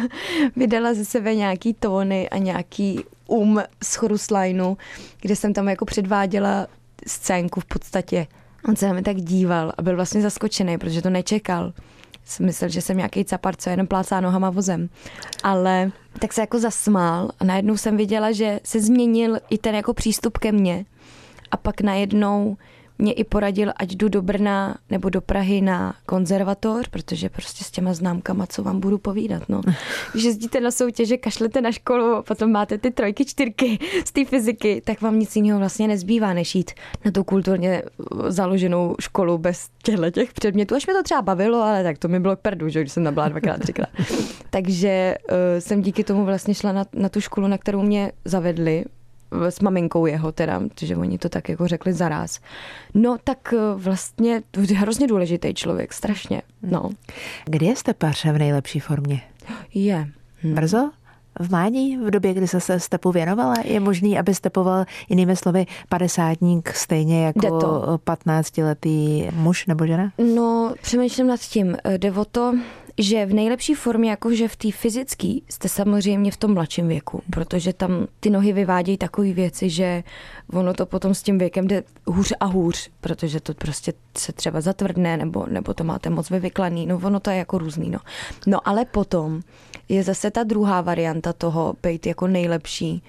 vydala 0.56 0.94
ze 0.94 1.04
sebe 1.04 1.34
nějaký 1.34 1.74
tóny 1.74 2.28
a 2.28 2.38
nějaký 2.38 3.04
um 3.26 3.60
z 3.82 3.94
choruslineu, 3.94 4.76
kde 5.20 5.36
jsem 5.36 5.52
tam 5.54 5.68
jako 5.68 5.84
předváděla 5.84 6.66
scénku 7.06 7.60
v 7.60 7.64
podstatě. 7.64 8.26
On 8.68 8.76
se 8.76 8.86
na 8.86 8.92
mě 8.92 9.02
tak 9.02 9.16
díval 9.16 9.72
a 9.78 9.82
byl 9.82 9.96
vlastně 9.96 10.22
zaskočený, 10.22 10.78
protože 10.78 11.02
to 11.02 11.10
nečekal. 11.10 11.72
Jsem 12.24 12.46
myslel, 12.46 12.70
že 12.70 12.80
jsem 12.82 12.96
nějaký 12.96 13.24
capar, 13.24 13.56
co 13.56 13.70
jenom 13.70 13.86
plácá 13.86 14.20
nohama 14.20 14.50
vozem. 14.50 14.88
Ale 15.42 15.92
tak 16.18 16.32
se 16.32 16.40
jako 16.40 16.58
zasmál 16.58 17.30
a 17.40 17.44
najednou 17.44 17.76
jsem 17.76 17.96
viděla, 17.96 18.32
že 18.32 18.60
se 18.64 18.80
změnil 18.80 19.38
i 19.50 19.58
ten 19.58 19.74
jako 19.74 19.94
přístup 19.94 20.38
ke 20.38 20.52
mně. 20.52 20.84
A 21.50 21.56
pak 21.56 21.80
najednou 21.80 22.56
mě 22.98 23.12
i 23.12 23.24
poradil, 23.24 23.72
ať 23.76 23.92
jdu 23.92 24.08
do 24.08 24.22
Brna 24.22 24.78
nebo 24.90 25.08
do 25.10 25.20
Prahy 25.20 25.60
na 25.60 25.94
konzervatoř, 26.06 26.88
protože 26.88 27.28
prostě 27.28 27.64
s 27.64 27.70
těma 27.70 27.94
známkama, 27.94 28.46
co 28.46 28.62
vám 28.62 28.80
budu 28.80 28.98
povídat. 28.98 29.42
No. 29.48 29.60
Když 30.12 30.24
jezdíte 30.24 30.60
na 30.60 30.70
soutěže, 30.70 31.16
kašlete 31.16 31.60
na 31.60 31.72
školu, 31.72 32.22
potom 32.22 32.52
máte 32.52 32.78
ty 32.78 32.90
trojky, 32.90 33.24
čtyřky 33.24 33.78
z 34.04 34.12
té 34.12 34.24
fyziky, 34.24 34.82
tak 34.84 35.00
vám 35.00 35.18
nic 35.18 35.36
jiného 35.36 35.58
vlastně 35.58 35.88
nezbývá, 35.88 36.32
než 36.32 36.54
jít 36.54 36.70
na 37.04 37.10
tu 37.10 37.24
kulturně 37.24 37.82
založenou 38.28 38.94
školu 39.00 39.38
bez 39.38 39.68
těchto 39.82 40.10
těch 40.10 40.32
předmětů. 40.32 40.74
Až 40.74 40.86
mě 40.86 40.94
to 40.94 41.02
třeba 41.02 41.22
bavilo, 41.22 41.62
ale 41.62 41.82
tak 41.82 41.98
to 41.98 42.08
mi 42.08 42.20
bylo 42.20 42.36
k 42.36 42.40
perdu, 42.40 42.68
že 42.68 42.80
když 42.80 42.92
jsem 42.92 43.14
byla 43.14 43.28
dvakrát, 43.28 43.60
třikrát. 43.60 43.88
Takže 44.50 45.14
uh, 45.30 45.36
jsem 45.58 45.82
díky 45.82 46.04
tomu 46.04 46.24
vlastně 46.24 46.54
šla 46.54 46.72
na, 46.72 46.84
na 46.92 47.08
tu 47.08 47.20
školu, 47.20 47.46
na 47.46 47.58
kterou 47.58 47.82
mě 47.82 48.12
zavedli 48.24 48.84
s 49.48 49.60
maminkou 49.60 50.06
jeho 50.06 50.32
teda, 50.32 50.60
protože 50.60 50.96
oni 50.96 51.18
to 51.18 51.28
tak 51.28 51.48
jako 51.48 51.68
řekli 51.68 51.92
zaraz. 51.92 52.40
No 52.94 53.16
tak 53.24 53.54
eh, 53.56 53.74
vlastně 53.74 54.42
to 54.50 54.60
je 54.60 54.76
hrozně 54.78 55.06
důležitý 55.06 55.54
člověk, 55.54 55.92
strašně. 55.92 56.42
No. 56.62 56.90
Kdy 57.44 57.66
je 57.66 57.76
Stepař 57.76 58.24
v 58.24 58.38
nejlepší 58.38 58.80
formě? 58.80 59.22
Je. 59.74 60.08
Hm. 60.44 60.54
Brzo? 60.54 60.90
v 61.40 61.50
mládí, 61.50 61.96
v 61.96 62.10
době, 62.10 62.34
kdy 62.34 62.48
se 62.48 62.60
se 62.60 62.80
stepu 62.80 63.12
věnovala? 63.12 63.54
Je 63.64 63.80
možný, 63.80 64.18
aby 64.18 64.34
stepoval 64.34 64.84
jinými 65.08 65.36
slovy 65.36 65.66
padesátník 65.88 66.72
stejně 66.74 67.24
jako 67.24 67.48
15-letý 68.06 69.28
muž 69.32 69.66
nebo 69.66 69.86
žena? 69.86 70.12
No, 70.34 70.74
přemýšlím 70.82 71.26
nad 71.26 71.40
tím. 71.40 71.76
Jde 71.96 72.12
o 72.12 72.24
to, 72.24 72.54
že 72.98 73.26
v 73.26 73.34
nejlepší 73.34 73.74
formě, 73.74 74.10
jakože 74.10 74.48
v 74.48 74.56
té 74.56 74.72
fyzické, 74.72 75.28
jste 75.48 75.68
samozřejmě 75.68 76.30
v 76.32 76.36
tom 76.36 76.54
mladším 76.54 76.88
věku, 76.88 77.22
protože 77.30 77.72
tam 77.72 78.06
ty 78.20 78.30
nohy 78.30 78.52
vyvádějí 78.52 78.98
takové 78.98 79.32
věci, 79.32 79.70
že 79.70 80.04
ono 80.52 80.74
to 80.74 80.86
potom 80.86 81.14
s 81.14 81.22
tím 81.22 81.38
věkem 81.38 81.68
jde 81.68 81.82
hůř 82.06 82.32
a 82.40 82.44
hůř, 82.44 82.90
protože 83.00 83.40
to 83.40 83.54
prostě 83.54 83.92
se 84.18 84.32
třeba 84.32 84.60
zatvrdne, 84.60 85.16
nebo, 85.16 85.46
nebo 85.46 85.74
to 85.74 85.84
máte 85.84 86.10
moc 86.10 86.30
vyvyklaný, 86.30 86.86
no 86.86 87.00
ono 87.02 87.20
to 87.20 87.30
je 87.30 87.36
jako 87.36 87.58
různý, 87.58 87.90
no. 87.90 87.98
No 88.46 88.68
ale 88.68 88.84
potom 88.84 89.40
je 89.88 90.02
zase 90.02 90.30
ta 90.30 90.42
druhá 90.42 90.80
varianta 90.80 91.32
toho 91.32 91.74
být 91.82 92.06
jako 92.06 92.26
nejlepší, 92.26 93.02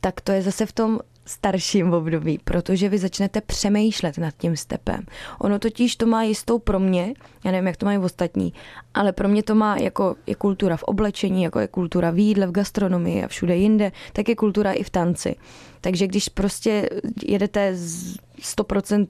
tak 0.00 0.20
to 0.20 0.32
je 0.32 0.42
zase 0.42 0.66
v 0.66 0.72
tom 0.72 0.98
starším 1.30 1.92
období, 1.92 2.38
protože 2.44 2.88
vy 2.88 2.98
začnete 2.98 3.40
přemýšlet 3.40 4.18
nad 4.18 4.34
tím 4.38 4.56
stepem. 4.56 5.04
Ono 5.38 5.58
totiž 5.58 5.96
to 5.96 6.06
má 6.06 6.22
jistou 6.22 6.58
pro 6.58 6.80
mě, 6.80 7.14
já 7.44 7.50
nevím, 7.50 7.66
jak 7.66 7.76
to 7.76 7.86
mají 7.86 7.98
ostatní, 7.98 8.52
ale 8.94 9.12
pro 9.12 9.28
mě 9.28 9.42
to 9.42 9.54
má 9.54 9.76
jako 9.76 10.16
je 10.26 10.34
kultura 10.34 10.76
v 10.76 10.82
oblečení, 10.82 11.42
jako 11.42 11.58
je 11.58 11.68
kultura 11.68 12.10
v 12.10 12.18
jídle, 12.18 12.46
v 12.46 12.52
gastronomii 12.52 13.24
a 13.24 13.28
všude 13.28 13.56
jinde, 13.56 13.92
tak 14.12 14.28
je 14.28 14.36
kultura 14.36 14.72
i 14.72 14.82
v 14.82 14.90
tanci. 14.90 15.36
Takže 15.80 16.06
když 16.06 16.28
prostě 16.28 16.90
jedete 17.22 17.76
z 17.76 18.16
100% 18.40 19.06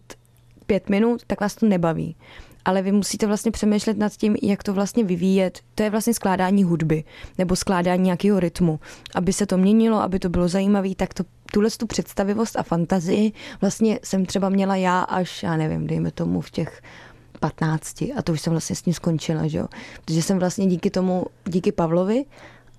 pět 0.66 0.88
minut, 0.88 1.22
tak 1.26 1.40
vás 1.40 1.54
to 1.54 1.66
nebaví 1.66 2.16
ale 2.64 2.82
vy 2.82 2.92
musíte 2.92 3.26
vlastně 3.26 3.50
přemýšlet 3.50 3.98
nad 3.98 4.12
tím, 4.12 4.36
jak 4.42 4.62
to 4.62 4.74
vlastně 4.74 5.04
vyvíjet. 5.04 5.60
To 5.74 5.82
je 5.82 5.90
vlastně 5.90 6.14
skládání 6.14 6.64
hudby 6.64 7.04
nebo 7.38 7.56
skládání 7.56 8.02
nějakého 8.02 8.40
rytmu. 8.40 8.80
Aby 9.14 9.32
se 9.32 9.46
to 9.46 9.58
měnilo, 9.58 10.02
aby 10.02 10.18
to 10.18 10.28
bylo 10.28 10.48
zajímavé, 10.48 10.94
tak 10.94 11.14
to 11.14 11.24
tuhle 11.52 11.70
tu 11.70 11.86
představivost 11.86 12.56
a 12.56 12.62
fantazii 12.62 13.32
vlastně 13.60 13.98
jsem 14.04 14.26
třeba 14.26 14.48
měla 14.48 14.76
já 14.76 15.00
až, 15.00 15.42
já 15.42 15.56
nevím, 15.56 15.86
dejme 15.86 16.10
tomu 16.10 16.40
v 16.40 16.50
těch 16.50 16.82
15 17.40 18.02
a 18.02 18.22
to 18.24 18.32
už 18.32 18.40
jsem 18.40 18.50
vlastně 18.50 18.76
s 18.76 18.84
ním 18.84 18.94
skončila, 18.94 19.46
že 19.46 19.58
jo. 19.58 19.66
Protože 20.04 20.22
jsem 20.22 20.38
vlastně 20.38 20.66
díky 20.66 20.90
tomu, 20.90 21.24
díky 21.44 21.72
Pavlovi 21.72 22.24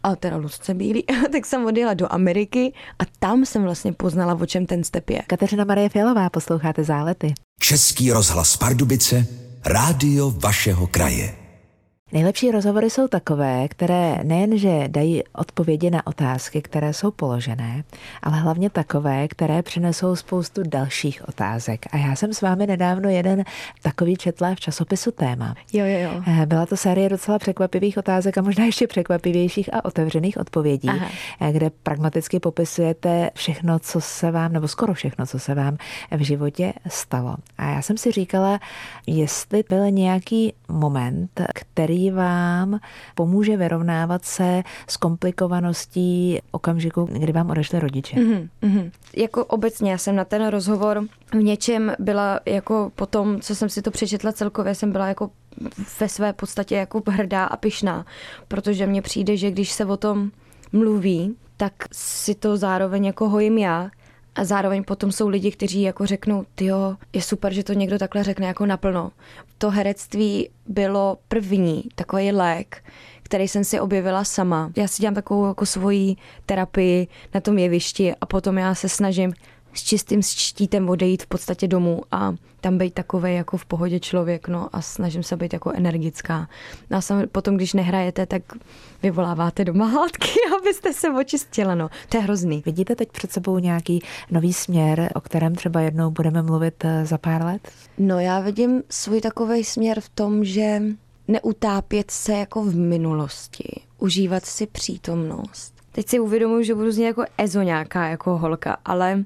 a 0.04 0.16
teda 0.16 0.38
Lusce 0.38 0.74
Bílý, 0.74 1.04
tak 1.32 1.46
jsem 1.46 1.66
odjela 1.66 1.94
do 1.94 2.14
Ameriky 2.14 2.74
a 3.00 3.04
tam 3.20 3.46
jsem 3.46 3.64
vlastně 3.64 3.94
poznala, 3.94 4.34
o 4.34 4.46
čem 4.46 4.66
ten 4.66 4.84
step 4.84 5.10
je. 5.10 5.22
Kateřina 5.28 5.64
Marie 5.64 5.90
Fialová, 5.90 6.30
posloucháte 6.30 6.84
Zálety. 6.84 7.34
Český 7.60 8.12
rozhlas 8.12 8.58
Pardubice, 8.58 9.28
rádio 9.66 10.32
vašeho 10.32 10.88
kraje. 10.88 11.41
Nejlepší 12.14 12.52
rozhovory 12.52 12.90
jsou 12.90 13.08
takové, 13.08 13.68
které 13.68 14.20
nejenže 14.24 14.84
dají 14.88 15.24
odpovědi 15.34 15.90
na 15.90 16.08
otázky, 16.08 16.62
které 16.62 16.94
jsou 16.94 17.12
položené, 17.12 17.84
ale 18.24 18.40
hlavně 18.40 18.70
takové, 18.70 19.28
které 19.28 19.62
přinesou 19.62 20.16
spoustu 20.16 20.62
dalších 20.68 21.30
otázek. 21.30 21.86
A 21.92 21.98
já 21.98 22.16
jsem 22.16 22.34
s 22.34 22.42
vámi 22.42 22.68
nedávno 22.68 23.10
jeden 23.10 23.44
takový 23.82 24.16
četla 24.16 24.56
v 24.56 24.60
časopisu 24.60 25.12
Téma. 25.12 25.56
Jo, 25.74 25.86
jo, 25.86 26.00
jo. 26.00 26.24
Eh, 26.28 26.46
byla 26.46 26.66
to 26.66 26.78
série 26.78 27.10
docela 27.10 27.40
překvapivých 27.40 27.98
otázek 27.98 28.38
a 28.38 28.42
možná 28.42 28.66
ještě 28.66 28.88
překvapivějších 28.88 29.74
a 29.74 29.86
otevřených 29.86 30.38
odpovědí, 30.38 30.90
Aha. 30.90 31.08
Eh, 31.42 31.52
kde 31.52 31.70
pragmaticky 31.84 32.40
popisujete 32.40 33.30
všechno, 33.36 33.80
co 33.80 34.02
se 34.02 34.32
vám, 34.32 34.54
nebo 34.54 34.68
skoro 34.68 34.94
všechno, 34.94 35.26
co 35.26 35.40
se 35.40 35.56
vám 35.56 35.78
v 36.12 36.22
životě 36.22 36.74
stalo. 36.88 37.36
A 37.58 37.70
já 37.70 37.82
jsem 37.82 37.98
si 37.98 38.12
říkala, 38.12 38.60
jestli 39.08 39.64
byl 39.70 39.92
nějaký 39.92 40.54
moment, 40.70 41.42
který 41.54 42.01
vám 42.10 42.80
pomůže 43.16 43.58
vyrovnávat 43.58 44.26
se 44.26 44.64
s 44.88 44.98
komplikovaností 44.98 46.40
okamžiku, 46.52 47.10
kdy 47.12 47.32
vám 47.32 47.50
odešli 47.50 47.80
rodiče. 47.80 48.16
Mm-hmm, 48.16 48.50
mm-hmm. 48.64 48.92
Jako 49.18 49.46
obecně 49.46 49.92
já 49.92 49.98
jsem 49.98 50.16
na 50.16 50.26
ten 50.26 50.48
rozhovor 50.48 51.04
v 51.34 51.44
něčem 51.44 51.94
byla 52.00 52.40
jako 52.46 52.92
po 52.96 53.06
tom, 53.06 53.42
co 53.42 53.56
jsem 53.56 53.70
si 53.70 53.82
to 53.82 53.92
přečetla 53.92 54.32
celkově, 54.32 54.76
jsem 54.76 54.92
byla 54.92 55.08
jako 55.08 55.30
ve 56.00 56.10
své 56.10 56.34
podstatě 56.34 56.76
jako 56.76 57.02
hrdá 57.08 57.46
a 57.46 57.58
pyšná, 57.58 58.06
protože 58.48 58.88
mně 58.88 59.02
přijde, 59.02 59.38
že 59.38 59.52
když 59.52 59.72
se 59.72 59.86
o 59.86 59.98
tom 59.98 60.32
mluví, 60.72 61.36
tak 61.58 61.74
si 61.92 62.36
to 62.36 62.58
zároveň 62.58 63.06
jako 63.06 63.30
hojím 63.30 63.58
já, 63.58 63.90
a 64.36 64.44
zároveň 64.44 64.84
potom 64.84 65.12
jsou 65.12 65.28
lidi, 65.28 65.52
kteří 65.52 65.82
jako 65.82 66.06
řeknou, 66.06 66.46
jo, 66.62 66.96
je 67.14 67.22
super, 67.22 67.54
že 67.54 67.64
to 67.64 67.74
někdo 67.74 68.00
takhle 68.00 68.24
řekne 68.24 68.48
jako 68.48 68.66
naplno. 68.66 69.12
To 69.58 69.70
herectví 69.70 70.50
bylo 70.68 71.18
první 71.28 71.84
takový 71.96 72.32
lék, 72.32 72.84
který 73.24 73.48
jsem 73.48 73.64
si 73.64 73.80
objevila 73.80 74.24
sama. 74.24 74.72
Já 74.78 74.88
si 74.88 75.02
dělám 75.02 75.16
takovou 75.16 75.48
jako 75.48 75.66
svoji 75.66 76.16
terapii 76.46 77.08
na 77.34 77.42
tom 77.42 77.58
jevišti 77.58 78.16
a 78.22 78.26
potom 78.26 78.58
já 78.58 78.76
se 78.76 78.90
snažím 78.90 79.34
s 79.74 79.84
čistým 79.84 80.22
štítem 80.22 80.90
odejít 80.90 81.24
v 81.24 81.28
podstatě 81.28 81.68
domů 81.68 82.02
a 82.12 82.36
tam 82.62 82.78
být 82.78 82.94
takový 82.94 83.36
jako 83.36 83.58
v 83.58 83.66
pohodě 83.66 84.00
člověk, 84.00 84.48
no 84.48 84.70
a 84.74 84.82
snažím 84.82 85.24
se 85.24 85.38
být 85.38 85.54
jako 85.54 85.72
energická. 85.72 86.48
No 86.90 86.98
a 86.98 87.02
sam, 87.02 87.24
potom, 87.32 87.58
když 87.58 87.74
nehrajete, 87.74 88.26
tak 88.26 88.42
vyvoláváte 89.04 89.66
doma 89.66 89.86
hádky, 89.86 90.30
abyste 90.60 90.94
se 90.94 91.10
očistila, 91.10 91.76
no. 91.76 91.90
To 92.10 92.18
je 92.18 92.24
hrozný. 92.24 92.64
Vidíte 92.66 92.96
teď 92.96 93.10
před 93.12 93.32
sebou 93.32 93.60
nějaký 93.60 94.04
nový 94.32 94.54
směr, 94.54 95.10
o 95.16 95.22
kterém 95.22 95.56
třeba 95.56 95.82
jednou 95.82 96.12
budeme 96.12 96.42
mluvit 96.42 96.86
eh, 96.86 97.06
za 97.06 97.18
pár 97.18 97.46
let? 97.46 97.72
No 97.98 98.20
já 98.20 98.40
vidím 98.40 98.84
svůj 98.90 99.22
takový 99.22 99.64
směr 99.64 100.02
v 100.02 100.10
tom, 100.10 100.46
že 100.46 100.82
neutápět 101.28 102.12
se 102.12 102.34
jako 102.34 102.64
v 102.64 102.76
minulosti, 102.76 103.82
užívat 103.98 104.46
si 104.46 104.68
přítomnost. 104.68 105.74
Teď 105.92 106.08
si 106.08 106.20
uvědomuji, 106.20 106.64
že 106.64 106.76
budu 106.76 106.92
z 106.92 106.98
něj 106.98 107.08
jako 107.08 107.24
ezo 107.38 107.62
nějaká 107.62 108.08
jako 108.08 108.38
holka, 108.38 108.78
ale 108.86 109.24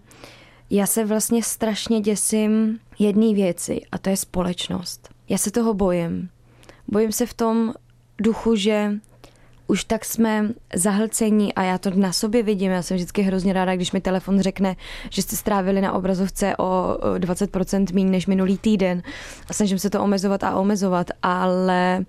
já 0.69 0.87
se 0.87 1.05
vlastně 1.05 1.43
strašně 1.43 2.01
děsím 2.01 2.79
jedné 2.99 3.33
věci 3.33 3.81
a 3.91 3.97
to 3.97 4.09
je 4.09 4.17
společnost. 4.17 5.09
Já 5.29 5.37
se 5.37 5.51
toho 5.51 5.73
bojím. 5.73 6.29
Bojím 6.87 7.11
se 7.11 7.25
v 7.25 7.33
tom 7.33 7.73
duchu, 8.17 8.55
že 8.55 8.91
už 9.67 9.83
tak 9.83 10.05
jsme 10.05 10.49
zahlcení 10.75 11.53
a 11.53 11.63
já 11.63 11.77
to 11.77 11.89
na 11.89 12.13
sobě 12.13 12.43
vidím. 12.43 12.71
Já 12.71 12.81
jsem 12.81 12.97
vždycky 12.97 13.21
hrozně 13.21 13.53
ráda, 13.53 13.75
když 13.75 13.91
mi 13.91 14.01
telefon 14.01 14.39
řekne, 14.39 14.75
že 15.09 15.21
jste 15.21 15.35
strávili 15.35 15.81
na 15.81 15.93
obrazovce 15.93 16.57
o 16.57 16.97
20% 17.17 17.93
méně 17.93 18.09
než 18.09 18.27
minulý 18.27 18.57
týden 18.57 19.01
a 19.49 19.53
snažím 19.53 19.79
se 19.79 19.89
to 19.89 20.03
omezovat 20.03 20.43
a 20.43 20.55
omezovat, 20.55 21.07
ale 21.21 22.05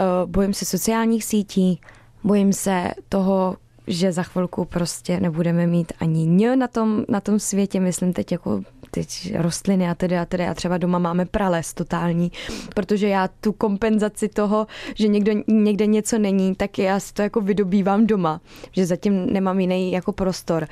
uh, 0.00 0.30
bojím 0.30 0.54
se 0.54 0.64
sociálních 0.64 1.24
sítí, 1.24 1.80
bojím 2.24 2.52
se 2.52 2.90
toho, 3.08 3.56
že 3.86 4.12
za 4.12 4.22
chvilku 4.22 4.64
prostě 4.64 5.20
nebudeme 5.20 5.66
mít 5.66 5.92
ani 6.00 6.26
ň 6.26 6.58
na 6.58 6.68
tom, 6.68 7.04
na 7.08 7.20
tom 7.20 7.38
světě, 7.38 7.80
myslím 7.80 8.12
teď 8.12 8.32
jako 8.32 8.62
teď 8.90 9.32
rostliny 9.36 9.90
a 9.90 9.94
tedy 9.94 10.18
a 10.18 10.24
tedy 10.24 10.46
a 10.46 10.54
třeba 10.54 10.78
doma 10.78 10.98
máme 10.98 11.26
prales 11.26 11.74
totální, 11.74 12.32
protože 12.74 13.08
já 13.08 13.28
tu 13.40 13.52
kompenzaci 13.52 14.28
toho, 14.28 14.66
že 14.94 15.08
někdo, 15.08 15.32
někde 15.46 15.86
něco 15.86 16.18
není, 16.18 16.54
tak 16.54 16.78
já 16.78 17.00
si 17.00 17.14
to 17.14 17.22
jako 17.22 17.40
vydobývám 17.40 18.06
doma, 18.06 18.40
že 18.72 18.86
zatím 18.86 19.26
nemám 19.32 19.60
jiný 19.60 19.92
jako 19.92 20.12
prostor. 20.12 20.66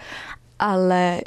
Ale 0.59 1.21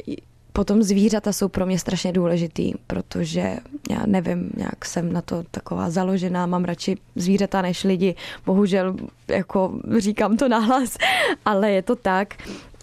Potom 0.56 0.84
zvířata 0.84 1.34
jsou 1.34 1.48
pro 1.48 1.66
mě 1.66 1.80
strašně 1.80 2.14
důležitý, 2.14 2.74
protože 2.88 3.58
já 3.90 4.06
nevím, 4.06 4.50
nějak 4.58 4.86
jsem 4.86 5.14
na 5.14 5.22
to 5.22 5.44
taková 5.52 5.90
založená, 5.90 6.46
mám 6.46 6.64
radši 6.64 6.98
zvířata 7.16 7.62
než 7.62 7.84
lidi. 7.84 8.16
Bohužel, 8.46 8.96
jako 9.28 9.80
říkám 9.98 10.38
to 10.38 10.48
nahlas, 10.50 10.98
ale 11.46 11.72
je 11.72 11.82
to 11.82 11.96
tak. 11.96 12.34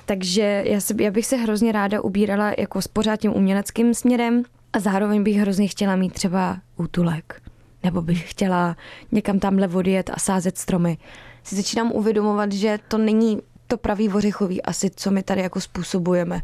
Takže 0.05 0.65
já, 0.67 0.81
se, 0.81 0.95
já 1.01 1.11
bych 1.11 1.27
se 1.27 1.37
hrozně 1.37 1.73
ráda 1.73 2.01
ubírala 2.01 2.53
jako 2.59 2.83
s 2.83 2.89
pořád 2.89 3.17
tím 3.17 3.37
uměleckým 3.37 3.95
směrem 3.95 4.43
a 4.73 4.81
zároveň 4.81 5.23
bych 5.23 5.37
hrozně 5.37 5.69
chtěla 5.69 5.97
mít 5.97 6.13
třeba 6.13 6.59
útulek. 6.77 7.43
Nebo 7.85 8.03
bych 8.03 8.31
chtěla 8.31 8.77
někam 9.13 9.39
tamhle 9.39 9.69
odjet 9.69 10.11
a 10.15 10.19
sázet 10.19 10.59
stromy. 10.59 10.99
Si 11.45 11.57
začínám 11.57 11.93
uvědomovat, 11.93 12.53
že 12.53 12.79
to 12.89 12.99
není 12.99 13.39
to 13.73 13.79
pravý 13.79 14.09
ořechový 14.09 14.63
asi, 14.63 14.91
co 14.97 15.11
my 15.11 15.23
tady 15.23 15.41
jako 15.41 15.61
způsobujeme. 15.61 16.41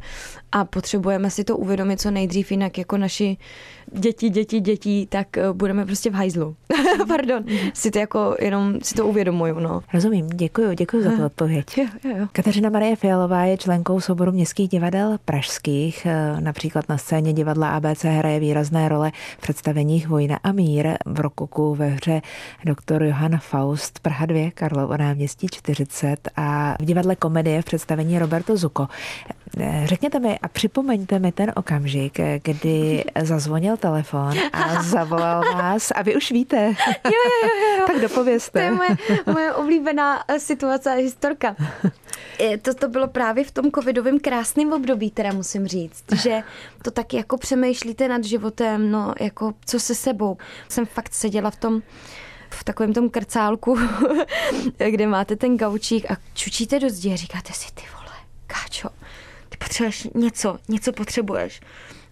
A 0.52 0.64
potřebujeme 0.64 1.30
si 1.30 1.44
to 1.44 1.56
uvědomit 1.56 2.00
co 2.00 2.10
nejdřív, 2.10 2.50
jinak 2.50 2.78
jako 2.78 2.96
naši 2.96 3.36
děti, 3.92 4.30
děti, 4.30 4.60
děti, 4.60 5.06
tak 5.10 5.38
eh, 5.38 5.52
budeme 5.52 5.86
prostě 5.86 6.10
v 6.10 6.14
hajzlu. 6.14 6.56
Pardon, 7.08 7.44
si 7.74 7.90
to 7.90 7.98
jako 7.98 8.36
jenom 8.40 8.74
si 8.82 8.94
to 8.94 9.06
uvědomuju, 9.06 9.60
no. 9.60 9.80
Rozumím, 9.92 10.26
děkuji, 10.26 10.74
děkuji 10.74 11.02
za 11.02 11.10
tu 11.10 11.24
odpověď. 11.24 11.78
Jo, 11.78 11.86
jo, 12.04 12.16
jo. 12.18 12.26
Kateřina 12.32 12.70
Marie 12.70 12.96
Fialová 12.96 13.44
je 13.44 13.56
členkou 13.56 14.00
souboru 14.00 14.32
městských 14.32 14.68
divadel 14.68 15.18
pražských. 15.24 16.06
Eh, 16.06 16.40
například 16.40 16.88
na 16.88 16.98
scéně 16.98 17.32
divadla 17.32 17.70
ABC 17.70 18.04
hraje 18.04 18.40
výrazné 18.40 18.88
role 18.88 19.12
v 19.38 19.40
představeních 19.40 20.08
Vojna 20.08 20.38
a 20.42 20.52
mír 20.52 20.88
v 21.06 21.20
Rokoku 21.20 21.74
ve 21.74 21.86
hře 21.86 22.22
doktor 22.64 23.02
Johann 23.02 23.38
Faust 23.38 23.98
Praha 23.98 24.26
2, 24.26 24.50
Karlovo 24.50 24.96
náměstí 24.96 25.46
40 25.50 26.28
a 26.36 26.76
v 26.80 26.84
divadle 26.84 27.16
komedie 27.16 27.62
v 27.62 27.64
představení 27.64 28.18
Roberto 28.18 28.56
Zuko. 28.56 28.88
Eh, 29.60 29.82
řekněte 29.84 30.18
mi 30.18 30.38
a 30.38 30.48
připomeňte 30.48 31.18
mi 31.18 31.32
ten 31.32 31.52
okamžik, 31.56 32.20
kdy 32.42 33.04
zazvonil 33.22 33.76
telefon 33.76 34.32
a 34.52 34.82
zavolal 34.82 35.42
vás 35.54 35.90
a 35.94 36.02
vy 36.02 36.16
už 36.16 36.32
víte. 36.32 36.67
Jo, 37.04 37.12
jo, 37.42 37.48
jo. 37.62 37.78
jo. 37.78 37.86
tak 37.86 38.00
dopovězte. 38.00 38.58
To 38.58 38.64
je 38.64 38.70
moje, 38.70 38.96
moje 39.26 39.54
oblíbená 39.54 40.24
eh, 40.28 40.40
situace 40.40 40.90
a 40.90 40.94
historka. 40.94 41.56
To, 42.62 42.74
to 42.74 42.88
bylo 42.88 43.08
právě 43.08 43.44
v 43.44 43.50
tom 43.50 43.70
covidovém 43.70 44.20
krásném 44.20 44.72
období, 44.72 45.10
teda 45.10 45.32
musím 45.32 45.66
říct, 45.66 46.04
že 46.22 46.42
to 46.82 46.90
taky 46.90 47.16
jako 47.16 47.38
přemýšlíte 47.38 48.08
nad 48.08 48.24
životem, 48.24 48.90
no 48.90 49.14
jako 49.20 49.54
co 49.66 49.80
se 49.80 49.94
sebou. 49.94 50.36
Jsem 50.68 50.86
fakt 50.86 51.14
seděla 51.14 51.50
v 51.50 51.56
tom 51.56 51.82
v 52.50 52.64
takovém 52.64 52.92
tom 52.92 53.10
krcálku, 53.10 53.78
kde 54.90 55.06
máte 55.06 55.36
ten 55.36 55.56
gaučík 55.56 56.10
a 56.10 56.16
čučíte 56.34 56.80
do 56.80 56.90
zdi 56.90 57.12
a 57.12 57.16
říkáte 57.16 57.52
si, 57.52 57.72
ty 57.74 57.82
vole, 57.94 58.16
káčo, 58.46 58.88
ty 59.48 59.56
potřebuješ 59.56 60.08
něco, 60.14 60.58
něco 60.68 60.92
potřebuješ. 60.92 61.60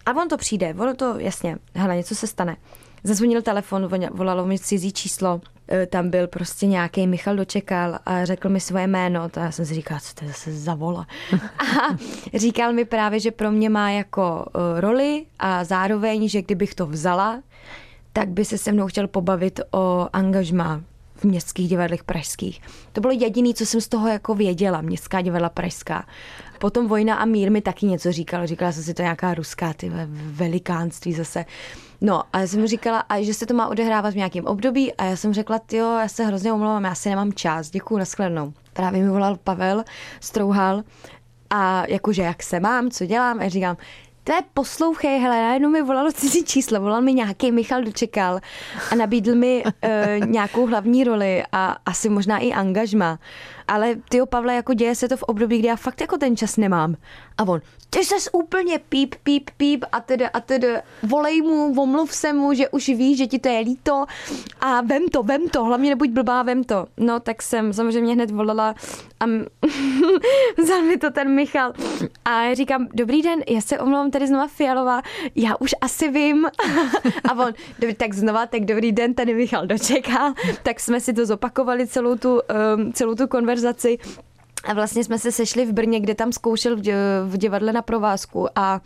A 0.05 0.11
on 0.11 0.27
to 0.27 0.37
přijde, 0.37 0.75
ono 0.77 0.95
to, 0.95 1.19
jasně, 1.19 1.57
hele, 1.75 1.95
něco 1.95 2.15
se 2.15 2.27
stane. 2.27 2.57
Zazvonil 3.03 3.41
telefon, 3.41 3.89
volalo 4.11 4.45
mi 4.45 4.59
cizí 4.59 4.91
číslo, 4.91 5.41
e, 5.71 5.85
tam 5.85 6.09
byl 6.09 6.27
prostě 6.27 6.67
nějaký 6.67 7.07
Michal 7.07 7.35
dočekal 7.35 7.99
a 8.05 8.25
řekl 8.25 8.49
mi 8.49 8.59
svoje 8.59 8.87
jméno. 8.87 9.21
A 9.21 9.39
já 9.39 9.51
jsem 9.51 9.65
si 9.65 9.73
říkala, 9.73 9.99
co 9.99 10.13
to 10.13 10.25
je 10.25 10.31
zase 10.31 10.53
za 10.53 10.75
vola. 10.75 11.07
A 11.59 11.97
říkal 12.33 12.73
mi 12.73 12.85
právě, 12.85 13.19
že 13.19 13.31
pro 13.31 13.51
mě 13.51 13.69
má 13.69 13.91
jako 13.91 14.45
e, 14.77 14.81
roli 14.81 15.25
a 15.39 15.63
zároveň, 15.63 16.29
že 16.29 16.41
kdybych 16.41 16.75
to 16.75 16.85
vzala, 16.85 17.41
tak 18.13 18.29
by 18.29 18.45
se 18.45 18.57
se 18.57 18.71
mnou 18.71 18.87
chtěl 18.87 19.07
pobavit 19.07 19.59
o 19.71 20.07
angažmá 20.13 20.81
v 21.15 21.23
městských 21.23 21.69
divadlech 21.69 22.03
pražských. 22.03 22.61
To 22.93 23.01
bylo 23.01 23.13
jediné, 23.13 23.53
co 23.53 23.65
jsem 23.65 23.81
z 23.81 23.87
toho 23.87 24.07
jako 24.07 24.35
věděla, 24.35 24.81
městská 24.81 25.21
divadla 25.21 25.49
pražská. 25.49 26.05
Potom 26.59 26.87
Vojna 26.87 27.15
a 27.15 27.25
mír 27.25 27.51
mi 27.51 27.61
taky 27.61 27.85
něco 27.85 28.11
říkal. 28.11 28.47
Říkala 28.47 28.71
jsem 28.71 28.83
si 28.83 28.93
to 28.93 29.01
nějaká 29.01 29.33
ruská 29.33 29.73
ty 29.73 29.91
velikánství 30.11 31.13
zase. 31.13 31.45
No 32.01 32.23
a 32.33 32.39
já 32.39 32.47
jsem 32.47 32.67
říkala, 32.67 32.99
a 32.99 33.21
že 33.21 33.33
se 33.33 33.45
to 33.45 33.53
má 33.53 33.67
odehrávat 33.67 34.13
v 34.13 34.17
nějakém 34.17 34.45
období 34.45 34.93
a 34.93 35.05
já 35.05 35.15
jsem 35.15 35.33
řekla, 35.33 35.59
jo, 35.71 35.97
já 35.99 36.07
se 36.07 36.25
hrozně 36.25 36.53
omlouvám, 36.53 36.83
já 36.83 36.95
si 36.95 37.09
nemám 37.09 37.33
čas, 37.33 37.69
děkuji, 37.69 37.97
nashledanou. 37.97 38.53
Právě 38.73 39.03
mi 39.03 39.09
volal 39.09 39.37
Pavel, 39.43 39.83
strouhal, 40.19 40.83
A 41.49 41.83
jakože 41.87 42.21
jak 42.21 42.43
se 42.43 42.59
mám, 42.59 42.89
co 42.89 43.05
dělám? 43.05 43.39
A 43.39 43.43
já 43.43 43.49
říkám, 43.49 43.77
to 44.27 44.33
je 44.33 44.41
poslouchej, 44.53 45.19
hele, 45.19 45.35
najednou 45.35 45.69
mi 45.69 45.81
volalo 45.81 46.11
cizí 46.11 46.43
číslo, 46.43 46.79
volal 46.79 47.01
mi 47.01 47.13
nějaký 47.13 47.51
Michal 47.51 47.83
Dočekal 47.83 48.39
a 48.91 48.95
nabídl 48.95 49.35
mi 49.35 49.63
uh, 49.63 50.27
nějakou 50.27 50.67
hlavní 50.67 51.03
roli 51.03 51.43
a 51.51 51.77
asi 51.85 52.09
možná 52.09 52.37
i 52.37 52.51
angažma. 52.51 53.19
Ale 53.67 53.95
ty 54.09 54.19
Pavle, 54.29 54.55
jako 54.55 54.73
děje 54.73 54.95
se 54.95 55.09
to 55.09 55.17
v 55.17 55.23
období, 55.23 55.59
kdy 55.59 55.67
já 55.67 55.75
fakt 55.75 56.01
jako 56.01 56.17
ten 56.17 56.37
čas 56.37 56.57
nemám. 56.57 56.95
A 57.37 57.43
on, 57.43 57.61
ty 57.89 58.05
ses 58.05 58.29
úplně 58.31 58.79
píp, 58.79 59.15
píp, 59.23 59.49
píp 59.57 59.85
a 59.91 59.99
tedy 59.99 60.25
a 60.25 60.39
tedy 60.39 60.67
volej 61.03 61.41
mu, 61.41 61.81
omluv 61.81 62.13
se 62.13 62.33
mu, 62.33 62.53
že 62.53 62.69
už 62.69 62.89
víš, 62.89 63.17
že 63.17 63.27
ti 63.27 63.39
to 63.39 63.49
je 63.49 63.59
líto 63.59 64.05
a 64.61 64.81
vem 64.81 65.07
to, 65.07 65.23
vem 65.23 65.49
to, 65.49 65.63
hlavně 65.63 65.89
nebuď 65.89 66.09
blbá, 66.09 66.43
vem 66.43 66.63
to. 66.63 66.85
No 66.97 67.19
tak 67.19 67.41
jsem 67.41 67.73
samozřejmě 67.73 68.13
hned 68.13 68.31
volala 68.31 68.75
a 69.19 69.25
vzal 70.57 70.81
mi 70.81 70.97
to 70.97 71.11
ten 71.11 71.35
Michal 71.35 71.73
a 72.25 72.43
já 72.43 72.53
říkám, 72.53 72.87
dobrý 72.93 73.21
den, 73.21 73.39
já 73.49 73.61
se 73.61 73.79
omlouvám 73.79 74.11
tady 74.11 74.27
znova 74.27 74.47
Fialová, 74.47 75.01
já 75.35 75.55
už 75.59 75.75
asi 75.81 76.09
vím. 76.09 76.45
a 77.29 77.33
on, 77.33 77.53
dobrý, 77.79 77.95
tak 77.95 78.13
znova, 78.13 78.45
tak 78.45 78.65
dobrý 78.65 78.91
den, 78.91 79.13
tady 79.13 79.33
Michal 79.33 79.67
dočekal. 79.67 80.33
Tak 80.63 80.79
jsme 80.79 80.99
si 80.99 81.13
to 81.13 81.25
zopakovali 81.25 81.87
celou 81.87 82.15
tu, 82.15 82.41
um, 82.75 82.93
celou 82.93 83.15
tu 83.15 83.27
konverzaci 83.27 83.97
a 84.67 84.73
vlastně 84.73 85.03
jsme 85.03 85.19
se 85.19 85.31
sešli 85.31 85.65
v 85.65 85.73
Brně, 85.73 85.99
kde 85.99 86.15
tam 86.15 86.31
zkoušel 86.31 86.75
v 87.25 87.37
divadle 87.37 87.73
na 87.73 87.81
provázku. 87.81 88.47
A 88.55 88.81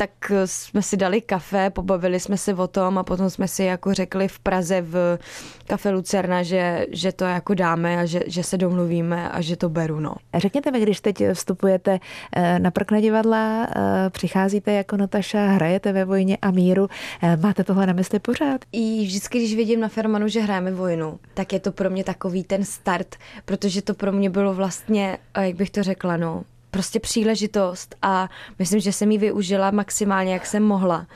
tak 0.00 0.32
jsme 0.44 0.82
si 0.82 0.96
dali 0.96 1.20
kafe, 1.20 1.70
pobavili 1.70 2.20
jsme 2.20 2.36
se 2.36 2.54
o 2.54 2.66
tom 2.66 2.98
a 2.98 3.02
potom 3.02 3.30
jsme 3.30 3.48
si 3.48 3.64
jako 3.64 3.94
řekli 3.94 4.28
v 4.28 4.38
Praze 4.38 4.82
v 4.82 5.18
kafe 5.66 5.90
Lucerna, 5.90 6.42
že, 6.42 6.86
že 6.92 7.12
to 7.12 7.24
jako 7.24 7.54
dáme 7.54 7.98
a 7.98 8.04
že, 8.04 8.20
že 8.26 8.42
se 8.42 8.58
domluvíme 8.58 9.30
a 9.30 9.40
že 9.40 9.56
to 9.56 9.68
beru. 9.68 10.00
No. 10.00 10.14
Řekněte 10.34 10.70
mi, 10.70 10.80
když 10.80 11.00
teď 11.00 11.22
vstupujete 11.32 11.98
eh, 12.32 12.58
na 12.58 12.70
prkna 12.70 13.00
divadla, 13.00 13.66
eh, 13.66 14.10
přicházíte 14.10 14.72
jako 14.72 14.96
Nataša, 14.96 15.46
hrajete 15.46 15.92
ve 15.92 16.04
vojně 16.04 16.36
a 16.42 16.50
míru, 16.50 16.88
eh, 17.22 17.36
máte 17.36 17.64
tohle 17.64 17.86
na 17.86 17.92
mysli 17.92 18.18
pořád? 18.18 18.60
I 18.72 19.04
vždycky, 19.04 19.38
když 19.38 19.56
vidím 19.56 19.80
na 19.80 19.88
Fermanu, 19.88 20.28
že 20.28 20.40
hrajeme 20.40 20.72
vojnu, 20.72 21.18
tak 21.34 21.52
je 21.52 21.60
to 21.60 21.72
pro 21.72 21.90
mě 21.90 22.04
takový 22.04 22.44
ten 22.44 22.64
start, 22.64 23.16
protože 23.44 23.82
to 23.82 23.94
pro 23.94 24.12
mě 24.12 24.30
bylo 24.30 24.54
vlastně, 24.54 25.18
jak 25.40 25.56
bych 25.56 25.70
to 25.70 25.82
řekla, 25.82 26.16
no, 26.16 26.44
prostě 26.78 27.00
příležitost 27.00 27.94
a 28.02 28.28
myslím, 28.58 28.80
že 28.80 28.92
jsem 28.92 29.10
ji 29.10 29.18
využila 29.18 29.70
maximálně, 29.70 30.32
jak 30.32 30.46
jsem 30.46 30.62
mohla. 30.62 31.06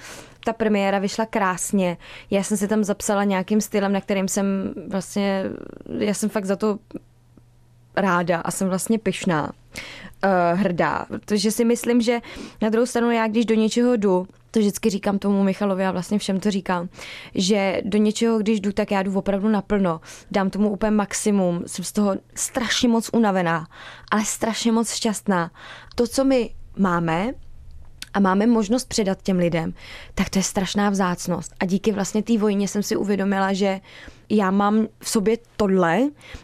Ta 0.44 0.52
premiéra 0.52 0.98
vyšla 0.98 1.26
krásně. 1.26 1.96
Já 2.30 2.42
jsem 2.42 2.56
se 2.56 2.68
tam 2.68 2.84
zapsala 2.84 3.24
nějakým 3.24 3.60
stylem, 3.60 3.92
na 3.92 4.00
kterým 4.00 4.28
jsem 4.28 4.74
vlastně, 4.88 5.44
já 5.98 6.14
jsem 6.14 6.28
fakt 6.28 6.44
za 6.44 6.56
to 6.56 6.78
ráda 7.96 8.40
a 8.40 8.50
jsem 8.50 8.68
vlastně 8.68 8.98
pyšná, 8.98 9.52
uh, 10.24 10.60
hrdá, 10.60 11.06
protože 11.08 11.50
si 11.50 11.64
myslím, 11.64 12.00
že 12.00 12.20
na 12.62 12.68
druhou 12.68 12.86
stranu 12.86 13.10
já, 13.10 13.28
když 13.28 13.46
do 13.46 13.54
něčeho 13.54 13.96
jdu, 13.96 14.26
to 14.52 14.60
vždycky 14.60 14.90
říkám 14.90 15.18
tomu 15.18 15.42
Michalovi 15.42 15.86
a 15.86 15.90
vlastně 15.90 16.18
všem 16.18 16.40
to 16.40 16.50
říkám, 16.50 16.88
že 17.34 17.80
do 17.84 17.98
něčeho, 17.98 18.38
když 18.38 18.60
jdu, 18.60 18.72
tak 18.72 18.90
já 18.90 19.02
jdu 19.02 19.18
opravdu 19.18 19.48
naplno. 19.48 20.00
Dám 20.30 20.50
tomu 20.50 20.70
úplně 20.70 20.90
maximum, 20.90 21.62
jsem 21.66 21.84
z 21.84 21.92
toho 21.92 22.16
strašně 22.34 22.88
moc 22.88 23.10
unavená, 23.12 23.66
ale 24.10 24.24
strašně 24.24 24.72
moc 24.72 24.92
šťastná. 24.92 25.50
To, 25.94 26.06
co 26.06 26.24
my 26.24 26.50
máme, 26.78 27.32
a 28.14 28.20
máme 28.20 28.46
možnost 28.46 28.88
předat 28.88 29.22
těm 29.22 29.38
lidem, 29.38 29.74
tak 30.14 30.30
to 30.30 30.38
je 30.38 30.42
strašná 30.42 30.90
vzácnost. 30.90 31.54
A 31.60 31.64
díky 31.64 31.92
vlastně 31.92 32.22
té 32.22 32.38
vojně 32.38 32.68
jsem 32.68 32.82
si 32.82 32.96
uvědomila, 32.96 33.52
že 33.52 33.80
já 34.30 34.50
mám 34.50 34.86
v 34.98 35.08
sobě 35.08 35.36
tohle. 35.56 36.00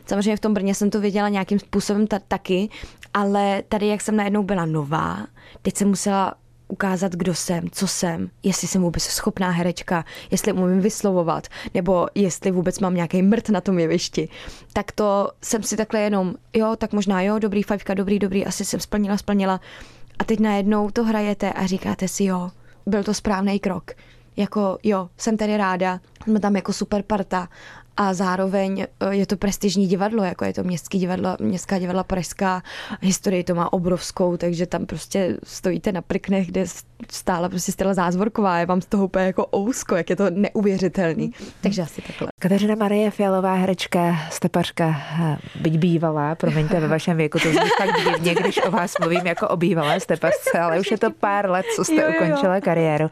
Samozřejmě 0.07 0.37
v 0.37 0.41
tom 0.41 0.55
Brně 0.55 0.75
jsem 0.75 0.91
to 0.91 1.01
věděla 1.01 1.29
nějakým 1.29 1.59
způsobem 1.59 2.07
ta- 2.07 2.21
taky, 2.29 2.69
ale 3.15 3.63
tady, 3.69 3.87
jak 3.87 4.01
jsem 4.01 4.17
najednou 4.17 4.43
byla 4.43 4.67
nová, 4.67 5.27
teď 5.63 5.77
jsem 5.77 5.89
musela 5.89 6.35
ukázat, 6.69 7.13
kdo 7.13 7.35
jsem, 7.35 7.71
co 7.71 7.89
jsem, 7.89 8.31
jestli 8.43 8.69
jsem 8.69 8.83
vůbec 8.83 9.03
schopná 9.03 9.51
herečka, 9.51 10.05
jestli 10.31 10.53
umím 10.53 10.81
vyslovovat, 10.81 11.49
nebo 11.75 12.07
jestli 12.15 12.51
vůbec 12.51 12.79
mám 12.79 12.95
nějaký 12.95 13.23
mrt 13.23 13.49
na 13.49 13.61
tom 13.61 13.79
jevišti. 13.79 14.29
Tak 14.73 14.93
to 14.93 15.31
jsem 15.43 15.63
si 15.63 15.77
takhle 15.77 16.01
jenom, 16.01 16.35
jo, 16.53 16.77
tak 16.79 16.93
možná 16.93 17.23
jo, 17.23 17.39
dobrý 17.39 17.63
fajfka, 17.63 17.95
dobrý, 17.95 18.19
dobrý, 18.19 18.47
asi 18.47 18.65
jsem 18.65 18.81
splnila, 18.81 19.17
splnila. 19.17 19.61
A 20.19 20.25
teď 20.25 20.41
najednou 20.41 20.91
to 20.91 21.05
hrajete 21.05 21.53
a 21.53 21.67
říkáte 21.67 22.09
si, 22.09 22.25
jo, 22.25 22.51
byl 22.87 23.05
to 23.05 23.15
správný 23.15 23.61
krok. 23.61 23.91
Jako 24.37 24.79
jo, 24.83 25.09
jsem 25.17 25.37
tady 25.37 25.57
ráda, 25.57 26.01
jsme 26.23 26.41
tam 26.41 26.57
jako 26.57 26.73
super 26.73 27.03
parta 27.03 27.49
a 27.99 28.15
zároveň 28.15 28.87
eh, 29.01 29.15
je 29.15 29.27
to 29.27 29.37
prestižní 29.37 29.87
divadlo, 29.87 30.25
jako 30.25 30.45
je 30.45 30.53
to 30.53 30.65
městský 30.65 30.99
divadlo, 30.99 31.37
městská 31.41 31.79
divadla 31.79 32.05
Pražská, 32.05 32.63
historii 33.01 33.45
to 33.45 33.55
má 33.55 33.73
obrovskou, 33.73 34.37
takže 34.37 34.67
tam 34.67 34.87
prostě 34.87 35.37
stojíte 35.45 35.93
na 35.93 36.03
prknech, 36.03 36.47
kde 36.47 36.65
stála 37.11 37.49
prostě 37.49 37.73
Stella 37.73 37.95
Zázvorková, 37.95 38.59
je 38.59 38.67
vám 38.67 38.81
z 38.81 38.87
toho 38.87 39.05
úplně 39.05 39.25
jako 39.25 39.47
ousko, 39.57 39.97
jak 39.97 40.11
je 40.11 40.17
to 40.17 40.31
neuvěřitelný. 40.31 41.33
Takže 41.61 41.83
asi 41.83 42.03
takhle. 42.03 42.29
Kateřina 42.41 42.75
Marie 42.75 43.11
Fialová, 43.11 43.55
herečka, 43.55 44.17
stepařka, 44.31 44.97
eh, 45.21 45.37
byť 45.61 45.79
bývalá, 45.79 46.35
promiňte, 46.35 46.81
ve 46.81 46.89
vašem 46.89 47.17
věku 47.17 47.39
to 47.39 47.49
zní 47.49 47.71
tak 47.79 47.91
divně, 48.05 48.35
když 48.35 48.61
o 48.67 48.71
vás 48.71 48.95
mluvím 49.01 49.27
jako 49.27 49.49
o 49.49 49.57
bývalé 49.57 50.01
stepařce, 50.01 50.59
ale 50.59 50.81
už 50.81 50.91
je 50.91 50.99
to 50.99 51.11
pár 51.11 51.51
let, 51.51 51.67
co 51.77 51.85
jste 51.85 51.95
jo, 51.95 52.03
jo, 52.03 52.13
ukončila 52.17 52.61
kariéru. 52.61 53.11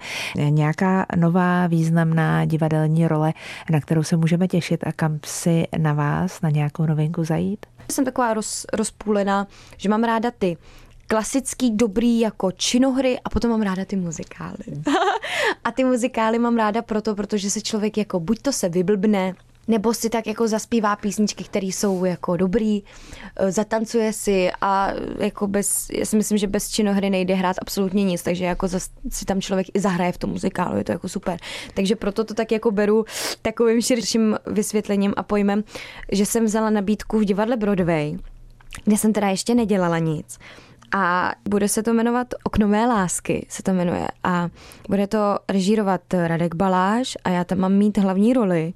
Nějaká 0.49 1.07
nová 1.17 1.67
významná 1.67 2.45
divadelní 2.45 3.09
role, 3.09 3.33
na 3.71 3.81
kterou 3.81 4.03
se 4.03 4.17
můžeme 4.17 4.49
těšit 4.49 4.76
a 4.85 4.93
kam 4.93 5.19
si 5.25 5.65
na 5.79 5.93
vás, 5.93 6.41
na 6.41 6.51
nějakou 6.51 6.87
novinku 6.87 7.25
zajít? 7.25 7.67
Jsem 7.93 8.05
taková 8.05 8.35
roz, 8.35 8.67
rozpůlená, 8.73 9.47
že 9.77 9.89
mám 9.89 10.05
ráda 10.05 10.31
ty 10.39 10.57
klasický, 11.07 11.71
dobrý 11.71 12.21
jako 12.21 12.53
činohry 12.53 13.19
a 13.25 13.31
potom 13.31 13.51
mám 13.51 13.63
ráda 13.63 13.85
ty 13.85 13.97
muzikály. 13.97 14.83
a 15.65 15.73
ty 15.73 15.85
muzikály 15.85 16.39
mám 16.39 16.57
ráda 16.57 16.83
proto, 16.83 17.15
protože 17.15 17.51
se 17.51 17.61
člověk 17.61 17.97
jako 17.97 18.21
buď 18.21 18.43
to 18.43 18.53
se 18.53 18.69
vyblbne, 18.69 19.35
nebo 19.69 19.95
si 19.95 20.11
tak 20.11 20.27
jako 20.27 20.49
zaspívá 20.49 20.97
písničky, 20.97 21.45
které 21.45 21.67
jsou 21.67 22.05
jako 22.05 22.37
dobrý, 22.37 22.83
eh, 23.37 23.53
zatancuje 23.53 24.13
si 24.13 24.51
a 24.61 24.93
jako 25.19 25.47
bez, 25.47 25.91
já 25.91 26.05
si 26.05 26.17
myslím, 26.17 26.39
že 26.39 26.47
bez 26.47 26.71
činohry 26.71 27.11
nejde 27.11 27.35
hrát 27.35 27.57
absolutně 27.63 28.05
nic, 28.05 28.23
takže 28.23 28.45
jako 28.45 28.69
si 29.11 29.25
tam 29.25 29.41
člověk 29.41 29.67
i 29.75 29.81
zahraje 29.81 30.13
v 30.13 30.19
tom 30.19 30.31
muzikálu, 30.31 30.77
je 30.77 30.85
to 30.85 30.93
jako 30.93 31.09
super. 31.09 31.39
Takže 31.75 31.97
proto 31.97 32.25
to 32.25 32.35
tak 32.35 32.53
jako 32.53 32.71
beru 32.71 33.05
takovým 33.43 33.83
širším 33.83 34.37
vysvětlením 34.47 35.15
a 35.17 35.23
pojmem, 35.23 35.65
že 36.13 36.27
jsem 36.27 36.45
vzala 36.45 36.71
nabídku 36.71 37.19
v 37.19 37.25
divadle 37.25 37.57
Broadway, 37.57 38.17
kde 38.85 38.97
jsem 38.97 39.13
teda 39.13 39.29
ještě 39.29 39.55
nedělala 39.55 39.99
nic. 39.99 40.39
A 40.95 41.33
bude 41.49 41.69
se 41.69 41.83
to 41.83 41.95
jmenovat 41.95 42.35
Okno 42.45 42.69
mé 42.69 42.87
lásky, 42.87 43.47
se 43.49 43.63
to 43.63 43.73
jmenuje. 43.73 44.09
A 44.25 44.49
bude 44.89 45.07
to 45.07 45.39
režírovat 45.49 46.01
Radek 46.27 46.55
Baláš 46.55 47.17
a 47.25 47.31
já 47.31 47.45
tam 47.45 47.59
mám 47.59 47.73
mít 47.73 47.99
hlavní 47.99 48.33
roli 48.33 48.73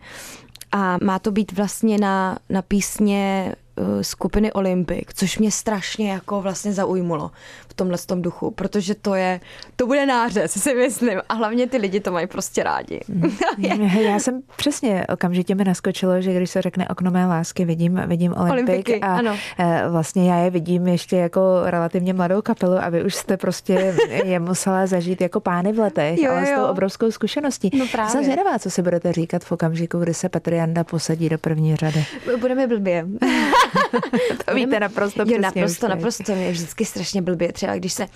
a 0.73 0.99
má 1.03 1.19
to 1.19 1.31
být 1.31 1.53
vlastně 1.53 1.99
na, 1.99 2.39
na 2.49 2.63
písně 2.63 3.55
skupiny 4.03 4.53
Olympic, 4.53 5.09
což 5.15 5.39
mě 5.39 5.51
strašně 5.51 6.11
jako 6.11 6.41
vlastně 6.43 6.73
zaujmulo 6.73 7.31
v 7.69 7.75
tomhle 7.75 7.99
tom 7.99 8.23
duchu, 8.23 8.51
protože 8.51 8.95
to 8.95 9.15
je, 9.15 9.41
to 9.77 9.87
bude 9.87 10.07
nářez, 10.07 10.63
si 10.63 10.75
myslím, 10.75 11.21
a 11.29 11.35
hlavně 11.35 11.67
ty 11.67 11.77
lidi 11.77 12.01
to 12.01 12.13
mají 12.13 12.27
prostě 12.27 12.63
rádi. 12.63 13.01
Mhm. 13.59 13.99
já 13.99 14.19
jsem 14.19 14.43
přesně 14.57 15.07
okamžitě 15.13 15.55
mi 15.55 15.65
naskočilo, 15.65 16.21
že 16.21 16.35
když 16.35 16.51
se 16.51 16.63
řekne 16.63 16.89
okno 16.89 17.11
mé 17.11 17.27
lásky, 17.27 17.65
vidím, 17.65 18.03
vidím 18.07 18.35
Olympic 18.37 18.71
Olympiky, 18.71 19.01
a 19.01 19.15
ano. 19.15 19.37
Eh, 19.59 19.85
vlastně 19.89 20.31
já 20.31 20.37
je 20.37 20.51
vidím 20.51 20.87
ještě 20.87 21.17
jako 21.17 21.41
relativně 21.65 22.15
mladou 22.15 22.43
kapelu 22.43 22.77
a 22.83 22.89
vy 22.89 23.05
už 23.05 23.15
jste 23.15 23.37
prostě 23.37 23.95
je 24.25 24.41
musela 24.41 24.87
zažít 24.87 25.21
jako 25.21 25.41
pány 25.41 25.73
v 25.73 25.79
letech, 25.79 26.19
jo, 26.19 26.31
ale 26.31 26.41
jo. 26.41 26.57
s 26.57 26.61
tou 26.61 26.67
obrovskou 26.67 27.11
zkušeností. 27.11 27.71
No 27.79 27.87
právě. 27.93 28.11
Jsem 28.11 28.25
zvědavá, 28.25 28.59
co 28.59 28.71
si 28.71 28.83
budete 28.83 29.13
říkat 29.13 29.45
v 29.45 29.53
okamžiku, 29.53 29.99
kdy 29.99 30.15
se 30.15 30.29
Petr 30.29 30.53
Janda 30.53 30.85
posadí 30.85 31.29
do 31.29 31.39
první 31.39 31.77
řady. 31.77 32.05
Budeme 32.41 32.67
blbě. 32.67 33.07
to 34.45 34.55
víte 34.55 34.81
naprosto 34.81 35.25
přesně. 35.25 35.35
Jo, 35.37 35.43
naprosto, 35.43 35.89
naprosto. 35.89 36.35
Mě 36.35 36.51
vždycky 36.51 36.85
strašně 36.85 37.23
blbě. 37.23 37.53
Třeba 37.53 37.77
když, 37.77 37.93
se, 37.93 38.07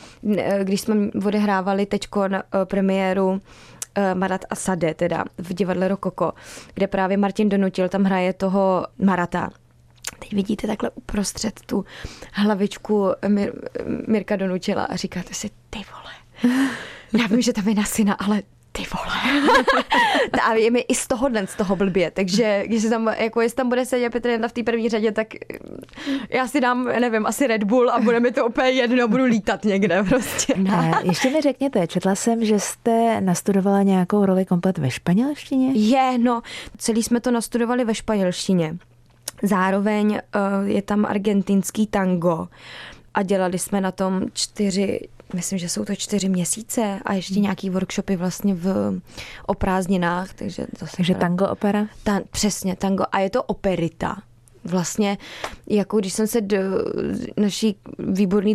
když 0.62 0.80
jsme 0.80 0.94
odehrávali 1.26 1.86
teďko 1.86 2.28
na 2.28 2.42
eh, 2.42 2.64
premiéru 2.64 3.40
eh, 3.94 4.14
Marat 4.14 4.44
a 4.50 4.54
Sade, 4.54 4.94
teda 4.94 5.24
v 5.38 5.54
divadle 5.54 5.88
Rokoko, 5.88 6.32
kde 6.74 6.86
právě 6.86 7.16
Martin 7.16 7.48
Donutil 7.48 7.88
tam 7.88 8.04
hraje 8.04 8.32
toho 8.32 8.86
Marata. 8.98 9.50
Teď 10.18 10.32
vidíte 10.32 10.66
takhle 10.66 10.90
uprostřed 10.90 11.60
tu 11.66 11.84
hlavičku 12.32 13.08
Mir, 13.28 13.52
Mirka 14.08 14.36
Donutila 14.36 14.84
a 14.84 14.96
říkáte 14.96 15.34
si, 15.34 15.50
ty 15.70 15.78
vole, 15.92 16.12
já 17.20 17.26
vím, 17.26 17.42
že 17.42 17.52
tam 17.52 17.68
je 17.68 17.74
na 17.74 17.84
syna, 17.84 18.14
ale 18.14 18.42
ty 18.76 18.82
vole. 18.94 19.42
a 20.42 20.54
je 20.54 20.70
mi 20.70 20.80
i 20.80 20.94
z 20.94 21.06
toho 21.06 21.28
den 21.28 21.46
z 21.46 21.54
toho 21.54 21.76
blbě, 21.76 22.10
takže 22.10 22.62
když 22.66 22.82
se 22.82 22.90
tam, 22.90 23.10
jako 23.18 23.40
jestli 23.40 23.56
tam 23.56 23.68
bude 23.68 23.86
sedět 23.86 24.10
Petr 24.10 24.28
Jenda 24.28 24.48
v 24.48 24.52
té 24.52 24.62
první 24.62 24.88
řadě, 24.88 25.12
tak 25.12 25.26
já 26.30 26.48
si 26.48 26.60
dám, 26.60 26.84
nevím, 26.84 27.26
asi 27.26 27.46
Red 27.46 27.64
Bull 27.64 27.90
a 27.90 28.00
bude 28.00 28.20
mi 28.20 28.32
to 28.32 28.46
úplně 28.46 28.68
jedno, 28.68 29.08
budu 29.08 29.24
lítat 29.24 29.64
někde 29.64 30.02
prostě. 30.02 30.54
Ne, 30.56 30.92
ještě 31.02 31.30
mi 31.30 31.40
řekněte, 31.40 31.86
četla 31.86 32.14
jsem, 32.14 32.44
že 32.44 32.60
jste 32.60 33.20
nastudovala 33.20 33.82
nějakou 33.82 34.26
roli 34.26 34.44
komplet 34.44 34.78
ve 34.78 34.90
španělštině? 34.90 35.72
Je, 35.72 36.18
no, 36.18 36.42
celý 36.78 37.02
jsme 37.02 37.20
to 37.20 37.30
nastudovali 37.30 37.84
ve 37.84 37.94
španělštině. 37.94 38.76
Zároveň 39.42 40.10
uh, 40.10 40.68
je 40.68 40.82
tam 40.82 41.06
argentinský 41.06 41.86
tango 41.86 42.48
a 43.14 43.22
dělali 43.22 43.58
jsme 43.58 43.80
na 43.80 43.90
tom 43.90 44.22
čtyři, 44.32 45.00
myslím, 45.34 45.58
že 45.58 45.68
jsou 45.68 45.84
to 45.84 45.94
čtyři 45.94 46.28
měsíce 46.28 47.00
a 47.04 47.12
ještě 47.12 47.34
hmm. 47.34 47.42
nějaký 47.42 47.70
workshopy 47.70 48.16
vlastně 48.16 48.54
v, 48.54 49.00
o 49.46 49.54
prázdninách. 49.54 50.34
Takže, 50.34 50.66
zase 50.78 50.96
takže 50.96 51.14
tango 51.14 51.48
opera? 51.48 51.86
Ta, 52.02 52.20
přesně, 52.30 52.76
tango. 52.76 53.04
A 53.12 53.18
je 53.18 53.30
to 53.30 53.42
operita 53.42 54.22
vlastně, 54.64 55.18
jako 55.70 55.98
když 55.98 56.12
jsem 56.12 56.26
se 56.26 56.40
do 56.40 56.58
naší 57.36 57.76
výborný 57.98 58.54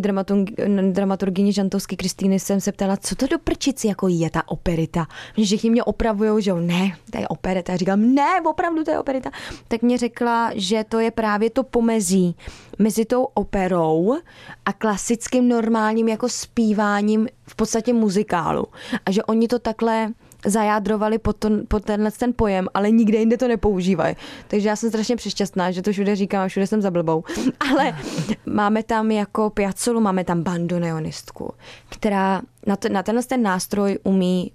dramaturgyni 0.92 1.52
Žantovský 1.52 1.96
Kristýny 1.96 2.40
jsem 2.40 2.60
se 2.60 2.72
ptala, 2.72 2.96
co 2.96 3.14
to 3.14 3.26
do 3.26 3.38
prčici 3.38 3.86
jako 3.86 4.08
je 4.08 4.30
ta 4.30 4.48
operita. 4.48 5.06
Že 5.36 5.44
všichni 5.44 5.70
mě 5.70 5.84
opravují, 5.84 6.42
že 6.42 6.54
ne, 6.54 6.96
to 7.10 7.18
je 7.18 7.28
operita. 7.28 7.72
Já 7.72 7.76
říkám, 7.76 8.14
ne, 8.14 8.40
opravdu 8.44 8.84
to 8.84 8.90
je 8.90 8.98
operita. 8.98 9.30
Tak 9.68 9.82
mě 9.82 9.98
řekla, 9.98 10.50
že 10.54 10.84
to 10.88 10.98
je 10.98 11.10
právě 11.10 11.50
to 11.50 11.62
pomezí 11.62 12.36
mezi 12.78 13.04
tou 13.04 13.22
operou 13.22 14.16
a 14.64 14.72
klasickým 14.72 15.48
normálním 15.48 16.08
jako 16.08 16.28
zpíváním 16.28 17.28
v 17.46 17.56
podstatě 17.56 17.92
muzikálu. 17.92 18.66
A 19.06 19.10
že 19.10 19.22
oni 19.22 19.48
to 19.48 19.58
takhle 19.58 20.12
zajádrovali 20.46 21.18
pod, 21.18 21.36
to, 21.36 21.50
pod 21.68 21.84
tenhle 21.84 22.10
ten 22.10 22.32
pojem, 22.36 22.68
ale 22.74 22.90
nikde 22.90 23.18
jinde 23.18 23.36
to 23.36 23.48
nepoužívají. 23.48 24.16
Takže 24.48 24.68
já 24.68 24.76
jsem 24.76 24.90
strašně 24.90 25.16
přešťastná, 25.16 25.70
že 25.70 25.82
to 25.82 25.92
všude 25.92 26.16
říkám 26.16 26.44
a 26.44 26.48
všude 26.48 26.66
jsem 26.66 26.82
za 26.82 26.90
blbou. 26.90 27.24
Ale 27.70 27.98
máme 28.46 28.82
tam 28.82 29.10
jako 29.10 29.50
piacolu, 29.50 30.00
máme 30.00 30.24
tam 30.24 30.42
bandoneonistku, 30.42 31.54
která 31.88 32.42
na, 32.66 32.76
to, 32.76 32.88
na 32.88 33.02
tenhle 33.02 33.24
ten 33.24 33.42
nástroj 33.42 33.98
umí 34.02 34.52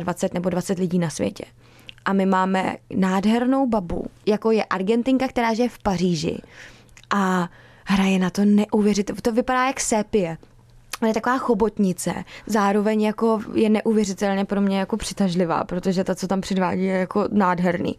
25 0.00 0.34
nebo 0.34 0.50
20 0.50 0.78
lidí 0.78 0.98
na 0.98 1.10
světě. 1.10 1.44
A 2.04 2.12
my 2.12 2.26
máme 2.26 2.76
nádhernou 2.96 3.66
babu, 3.66 4.06
jako 4.26 4.50
je 4.50 4.64
Argentinka, 4.64 5.28
která 5.28 5.54
žije 5.54 5.68
v 5.68 5.78
Paříži. 5.78 6.38
A 7.14 7.48
hraje 7.84 8.18
na 8.18 8.30
to 8.30 8.44
neuvěřitelně. 8.44 9.22
To 9.22 9.32
vypadá 9.32 9.66
jak 9.66 9.80
sépie 9.80 10.36
je 11.06 11.14
taková 11.14 11.38
chobotnice, 11.38 12.14
zároveň 12.46 13.02
jako 13.02 13.40
je 13.54 13.70
neuvěřitelně 13.70 14.44
pro 14.44 14.60
mě 14.60 14.78
jako 14.78 14.96
přitažlivá, 14.96 15.64
protože 15.64 16.04
ta, 16.04 16.14
co 16.14 16.26
tam 16.26 16.40
předvádí, 16.40 16.84
je 16.84 16.94
jako 16.94 17.28
nádherný. 17.32 17.96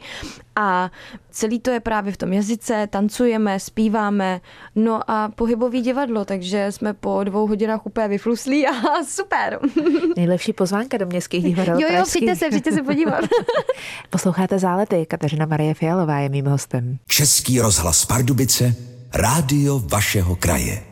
A 0.55 0.91
celý 1.31 1.59
to 1.59 1.71
je 1.71 1.79
právě 1.79 2.13
v 2.13 2.17
tom 2.17 2.33
jazyce, 2.33 2.87
tancujeme, 2.89 3.59
zpíváme, 3.59 4.41
no 4.75 5.11
a 5.11 5.29
pohybový 5.29 5.81
divadlo, 5.81 6.25
takže 6.25 6.71
jsme 6.71 6.93
po 6.93 7.23
dvou 7.23 7.47
hodinách 7.47 7.85
úplně 7.85 8.07
vyfluslí 8.07 8.67
a 8.67 8.71
super. 9.07 9.59
Nejlepší 10.15 10.53
pozvánka 10.53 10.97
do 10.97 11.05
městských 11.05 11.43
divadel. 11.43 11.79
Jo, 11.79 11.87
jo, 11.91 12.03
přijďte 12.03 12.35
se, 12.35 12.49
přijďte 12.49 12.71
se 12.71 12.83
podívat. 12.83 13.21
Posloucháte 14.09 14.59
Zálety, 14.59 15.05
Kateřina 15.05 15.45
Marie 15.45 15.73
Fialová 15.73 16.19
je 16.19 16.29
mým 16.29 16.45
hostem. 16.45 16.97
Český 17.07 17.59
rozhlas 17.59 18.05
Pardubice, 18.05 18.75
rádio 19.13 19.79
vašeho 19.79 20.35
kraje. 20.35 20.90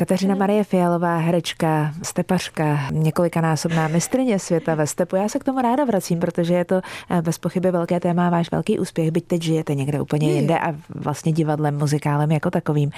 Kateřina 0.00 0.34
Marie 0.34 0.64
Fialová, 0.64 1.16
herečka, 1.16 1.92
stepařka, 2.02 2.88
několikanásobná 2.92 3.88
mistrně 3.88 4.38
světa 4.38 4.74
ve 4.74 4.86
stepu. 4.86 5.16
Já 5.16 5.28
se 5.28 5.38
k 5.38 5.44
tomu 5.44 5.60
ráda 5.60 5.84
vracím, 5.84 6.20
protože 6.20 6.54
je 6.54 6.64
to 6.64 6.80
eh, 7.10 7.22
bez 7.22 7.38
pochyby 7.38 7.70
velké 7.70 8.00
téma, 8.00 8.30
váš 8.30 8.50
velký 8.50 8.78
úspěch, 8.78 9.10
byť 9.10 9.24
teď 9.26 9.42
žijete 9.42 9.74
někde 9.74 10.00
úplně 10.00 10.32
jinde 10.32 10.58
a 10.58 10.74
vlastně 10.88 11.32
divadlem, 11.32 11.78
muzikálem 11.78 12.32
jako 12.32 12.50
takovým. 12.50 12.90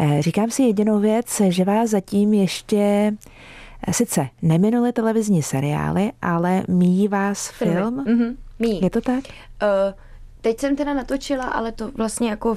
Eh, 0.00 0.22
říkám 0.22 0.50
si 0.50 0.62
jedinou 0.62 0.98
věc, 0.98 1.42
že 1.48 1.64
vás 1.64 1.90
zatím 1.90 2.34
ještě 2.34 3.12
eh, 3.88 3.92
sice 3.92 4.28
neminuli 4.42 4.92
televizní 4.92 5.42
seriály, 5.42 6.12
ale 6.22 6.62
míjí 6.68 7.08
vás 7.08 7.48
film. 7.48 8.04
Mm-hmm. 8.04 8.36
Míjí. 8.58 8.80
Je 8.82 8.90
to 8.90 9.00
tak? 9.00 9.24
Uh, 9.24 9.94
teď 10.40 10.60
jsem 10.60 10.76
teda 10.76 10.94
natočila, 10.94 11.44
ale 11.44 11.72
to 11.72 11.90
vlastně 11.96 12.30
jako 12.30 12.54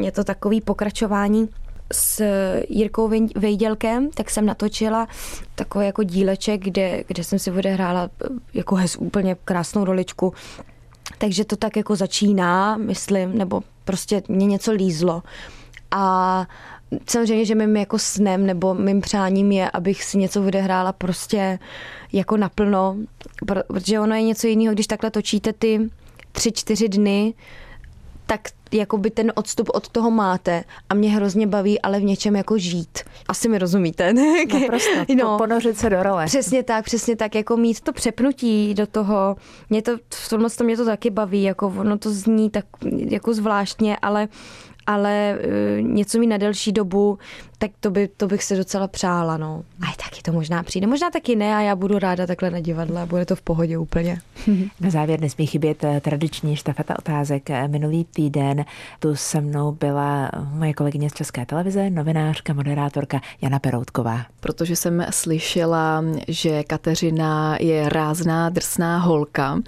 je 0.00 0.12
to 0.12 0.24
takový 0.24 0.60
pokračování 0.60 1.48
s 1.92 2.22
Jirkou 2.68 3.10
Vejdělkem, 3.36 4.10
tak 4.10 4.30
jsem 4.30 4.46
natočila 4.46 5.08
takový 5.54 5.86
jako 5.86 6.02
díleček, 6.02 6.64
kde, 6.64 7.04
kde 7.06 7.24
jsem 7.24 7.38
si 7.38 7.50
odehrála 7.50 8.10
jako 8.54 8.74
hez 8.74 8.96
úplně 8.96 9.36
krásnou 9.44 9.84
roličku. 9.84 10.34
Takže 11.18 11.44
to 11.44 11.56
tak 11.56 11.76
jako 11.76 11.96
začíná, 11.96 12.76
myslím, 12.76 13.38
nebo 13.38 13.62
prostě 13.84 14.22
mě 14.28 14.46
něco 14.46 14.72
lízlo. 14.72 15.22
A 15.90 16.46
samozřejmě, 17.06 17.44
že 17.44 17.54
mým 17.54 17.76
jako 17.76 17.98
snem 17.98 18.46
nebo 18.46 18.74
mým 18.74 19.00
přáním 19.00 19.52
je, 19.52 19.70
abych 19.70 20.04
si 20.04 20.18
něco 20.18 20.44
odehrála 20.46 20.92
prostě 20.92 21.58
jako 22.12 22.36
naplno, 22.36 22.96
protože 23.46 24.00
ono 24.00 24.14
je 24.14 24.22
něco 24.22 24.46
jiného, 24.46 24.74
když 24.74 24.86
takhle 24.86 25.10
točíte 25.10 25.52
ty 25.52 25.90
tři, 26.32 26.52
čtyři 26.52 26.88
dny, 26.88 27.34
tak 28.28 28.40
jakoby 28.72 29.10
ten 29.10 29.32
odstup 29.34 29.70
od 29.74 29.88
toho 29.88 30.10
máte 30.10 30.64
a 30.88 30.94
mě 30.94 31.10
hrozně 31.10 31.46
baví, 31.46 31.80
ale 31.80 32.00
v 32.00 32.04
něčem 32.04 32.36
jako 32.36 32.58
žít. 32.58 32.98
Asi 33.28 33.48
mi 33.48 33.58
rozumíte. 33.58 34.12
Naprosto, 34.12 34.90
no, 35.16 35.38
ponořit 35.38 35.78
se 35.78 35.90
do 35.90 36.02
role. 36.02 36.26
Přesně 36.26 36.62
tak, 36.62 36.84
přesně 36.84 37.16
tak, 37.16 37.34
jako 37.34 37.56
mít 37.56 37.80
to 37.80 37.92
přepnutí 37.92 38.74
do 38.74 38.86
toho. 38.86 39.36
Mě 39.70 39.82
to, 39.82 39.96
v 40.14 40.28
tomhle 40.28 40.50
to 40.50 40.64
mě 40.64 40.76
to 40.76 40.84
taky 40.84 41.10
baví, 41.10 41.42
jako 41.42 41.74
ono 41.78 41.98
to 41.98 42.10
zní 42.10 42.50
tak 42.50 42.64
jako 43.10 43.34
zvláštně, 43.34 43.96
ale 44.02 44.28
ale 44.86 45.38
uh, 45.38 45.88
něco 45.88 46.18
mi 46.18 46.26
na 46.26 46.36
delší 46.36 46.72
dobu, 46.72 47.18
tak 47.58 47.70
to, 47.80 47.90
by, 47.90 48.08
to 48.08 48.26
bych 48.26 48.44
se 48.44 48.56
docela 48.56 48.88
přála, 48.88 49.36
no. 49.36 49.64
A 49.82 49.86
taky 50.04 50.22
to 50.22 50.32
možná 50.32 50.62
přijde, 50.62 50.86
možná 50.86 51.10
taky 51.10 51.36
ne 51.36 51.56
a 51.56 51.60
já 51.60 51.76
budu 51.76 51.98
ráda 51.98 52.26
takhle 52.26 52.50
na 52.50 52.60
divadle 52.60 53.02
a 53.02 53.06
bude 53.06 53.26
to 53.26 53.36
v 53.36 53.42
pohodě 53.42 53.78
úplně. 53.78 54.20
Na 54.80 54.90
závěr 54.90 55.20
nesmí 55.20 55.46
chybět 55.46 55.84
eh, 55.84 56.00
tradiční 56.00 56.56
štafeta 56.56 56.98
otázek. 56.98 57.50
Eh, 57.50 57.68
minulý 57.68 58.04
týden 58.04 58.64
tu 58.98 59.16
se 59.16 59.40
mnou 59.40 59.72
byla 59.72 60.30
moje 60.52 60.74
kolegyně 60.74 61.10
z 61.10 61.12
České 61.12 61.46
televize, 61.46 61.90
novinářka, 61.90 62.52
moderátorka 62.52 63.20
Jana 63.42 63.58
Peroutková. 63.58 64.26
Protože 64.40 64.76
jsem 64.76 65.06
slyšela, 65.10 66.04
že 66.28 66.62
Kateřina 66.62 67.56
je 67.60 67.88
rázná, 67.88 68.48
drsná 68.48 68.98
holka, 68.98 69.58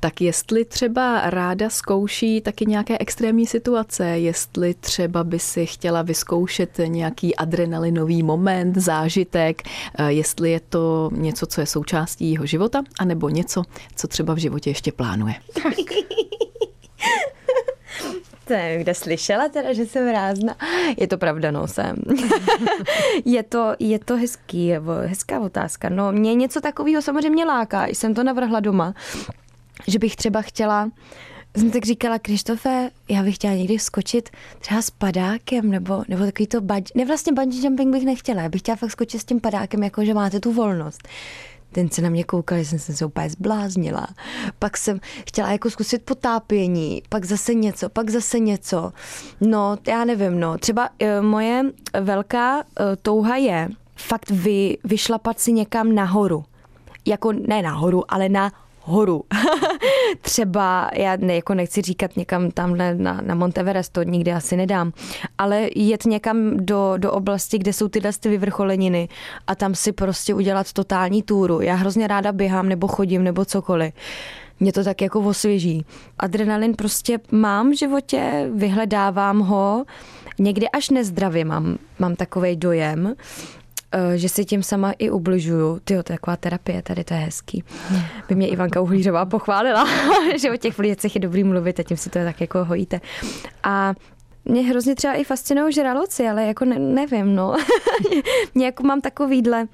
tak 0.00 0.20
jestli 0.20 0.64
třeba 0.64 1.30
ráda 1.30 1.70
zkouší 1.70 2.40
taky 2.40 2.66
nějaké 2.66 2.98
extrémní 2.98 3.46
situace, 3.46 4.06
jestli 4.06 4.74
třeba 4.74 5.24
by 5.24 5.38
si 5.38 5.66
chtěla 5.66 6.02
vyzkoušet 6.02 6.80
nějaký 6.86 7.36
adrenalinový 7.40 8.22
moment, 8.22 8.76
zážitek, 8.76 9.62
eh, 9.62 10.12
jestli 10.12 10.50
je 10.50 10.60
to 10.60 11.10
něco, 11.12 11.46
co 11.46 11.60
je 11.60 11.66
součástí 11.66 12.32
jeho 12.32 12.46
života, 12.46 12.82
anebo 12.98 13.28
něco, 13.28 13.62
co 13.96 14.08
třeba 14.08 14.34
v 14.34 14.38
životě 14.38 14.70
ještě 14.70 14.92
plánuje. 14.92 15.34
kde 18.78 18.94
slyšela 18.94 19.48
teda, 19.48 19.72
že 19.72 19.86
jsem 19.86 20.08
rázna. 20.08 20.56
Je 20.96 21.06
to 21.06 21.18
pravda, 21.18 21.50
no 21.50 21.66
jsem. 21.66 21.96
je, 23.24 23.42
to, 23.42 23.74
je 23.78 23.98
to 23.98 24.16
hezký, 24.16 24.72
hezká 25.06 25.40
otázka. 25.40 25.88
No 25.88 26.12
mě 26.12 26.34
něco 26.34 26.60
takového 26.60 27.02
samozřejmě 27.02 27.44
láká. 27.44 27.86
Jsem 27.86 28.14
to 28.14 28.24
navrhla 28.24 28.60
doma, 28.60 28.94
že 29.86 29.98
bych 29.98 30.16
třeba 30.16 30.42
chtěla 30.42 30.90
jsem 31.56 31.70
tak 31.70 31.84
říkala, 31.84 32.18
Krištofe, 32.18 32.90
já 33.08 33.22
bych 33.22 33.34
chtěla 33.34 33.54
někdy 33.54 33.78
skočit 33.78 34.30
třeba 34.58 34.82
s 34.82 34.90
padákem, 34.90 35.70
nebo, 35.70 36.02
nebo 36.08 36.24
takový 36.24 36.46
to 36.46 36.60
bungee, 36.60 36.92
ne 36.94 37.04
vlastně 37.04 37.32
bungee 37.32 37.64
jumping 37.64 37.92
bych 37.92 38.04
nechtěla, 38.04 38.42
já 38.42 38.48
bych 38.48 38.60
chtěla 38.60 38.76
fakt 38.76 38.90
skočit 38.90 39.20
s 39.20 39.24
tím 39.24 39.40
padákem, 39.40 39.82
jako 39.82 40.04
že 40.04 40.14
máte 40.14 40.40
tu 40.40 40.52
volnost. 40.52 41.08
Ten 41.72 41.90
se 41.90 42.02
na 42.02 42.10
mě 42.10 42.24
koukal, 42.24 42.58
že 42.58 42.64
jsem 42.64 42.96
se 42.96 43.04
úplně 43.04 43.30
zbláznila. 43.30 44.06
Pak 44.58 44.76
jsem 44.76 45.00
chtěla 45.26 45.52
jako 45.52 45.70
zkusit 45.70 46.02
potápění, 46.02 47.02
pak 47.08 47.24
zase 47.24 47.54
něco, 47.54 47.88
pak 47.88 48.10
zase 48.10 48.38
něco. 48.38 48.92
No, 49.40 49.76
já 49.88 50.04
nevím, 50.04 50.40
no. 50.40 50.58
Třeba 50.58 50.88
uh, 50.88 51.26
moje 51.26 51.64
velká 52.00 52.56
uh, 52.56 52.62
touha 53.02 53.36
je 53.36 53.68
fakt 53.96 54.30
vy, 54.30 54.78
vyšlapat 54.84 55.40
si 55.40 55.52
někam 55.52 55.94
nahoru. 55.94 56.44
Jako 57.06 57.32
ne 57.32 57.62
nahoru, 57.62 58.12
ale 58.12 58.28
na 58.28 58.52
horu. 58.90 59.24
Třeba, 60.20 60.90
já 60.94 61.16
ne, 61.16 61.34
jako 61.34 61.54
nechci 61.54 61.82
říkat 61.82 62.16
někam 62.16 62.50
tamhle 62.50 62.94
na, 62.94 63.20
na 63.20 63.34
Monteverest, 63.34 63.92
to 63.92 64.02
nikdy 64.02 64.32
asi 64.32 64.56
nedám, 64.56 64.92
ale 65.38 65.68
jet 65.76 66.04
někam 66.04 66.56
do, 66.56 66.94
do 66.96 67.12
oblasti, 67.12 67.58
kde 67.58 67.72
jsou 67.72 67.88
tyhle 67.88 68.12
ty 68.20 68.28
vyvrcholeniny 68.28 69.08
a 69.46 69.54
tam 69.54 69.74
si 69.74 69.92
prostě 69.92 70.34
udělat 70.34 70.72
totální 70.72 71.22
túru. 71.22 71.60
Já 71.60 71.74
hrozně 71.74 72.06
ráda 72.06 72.32
běhám 72.32 72.68
nebo 72.68 72.88
chodím 72.88 73.24
nebo 73.24 73.44
cokoliv 73.44 73.94
mě 74.60 74.72
to 74.72 74.84
tak 74.84 75.02
jako 75.02 75.20
osvěží. 75.20 75.84
Adrenalin 76.18 76.74
prostě 76.74 77.18
mám 77.30 77.70
v 77.70 77.78
životě, 77.78 78.50
vyhledávám 78.54 79.38
ho, 79.38 79.84
někdy 80.38 80.68
až 80.68 80.90
nezdravě 80.90 81.44
mám, 81.44 81.78
mám 81.98 82.16
takový 82.16 82.56
dojem, 82.56 83.14
že 84.14 84.28
si 84.28 84.44
tím 84.44 84.62
sama 84.62 84.92
i 84.98 85.10
ubližuju. 85.10 85.80
Ty 85.84 85.94
to 85.94 85.98
je 85.98 86.02
taková 86.02 86.36
terapie, 86.36 86.82
tady 86.82 87.04
to 87.04 87.14
je 87.14 87.20
hezký. 87.20 87.64
By 88.28 88.34
mě 88.34 88.48
Ivanka 88.48 88.80
Uhlířová 88.80 89.24
pochválila, 89.24 89.86
že 90.40 90.50
o 90.50 90.56
těch 90.56 90.78
věcech 90.78 91.14
je 91.14 91.20
dobrý 91.20 91.44
mluvit 91.44 91.80
a 91.80 91.82
tím 91.82 91.96
si 91.96 92.10
to 92.10 92.18
tak 92.18 92.40
jako 92.40 92.64
hojíte. 92.64 93.00
A 93.62 93.94
mě 94.44 94.62
hrozně 94.62 94.94
třeba 94.94 95.14
i 95.14 95.24
fascinují 95.24 95.72
žraloci, 95.72 96.28
ale 96.28 96.46
jako 96.46 96.64
ne, 96.64 96.78
nevím, 96.78 97.34
no. 97.34 97.56
mě 98.54 98.66
jako 98.66 98.82
mám 98.82 99.00
takovýhle 99.00 99.66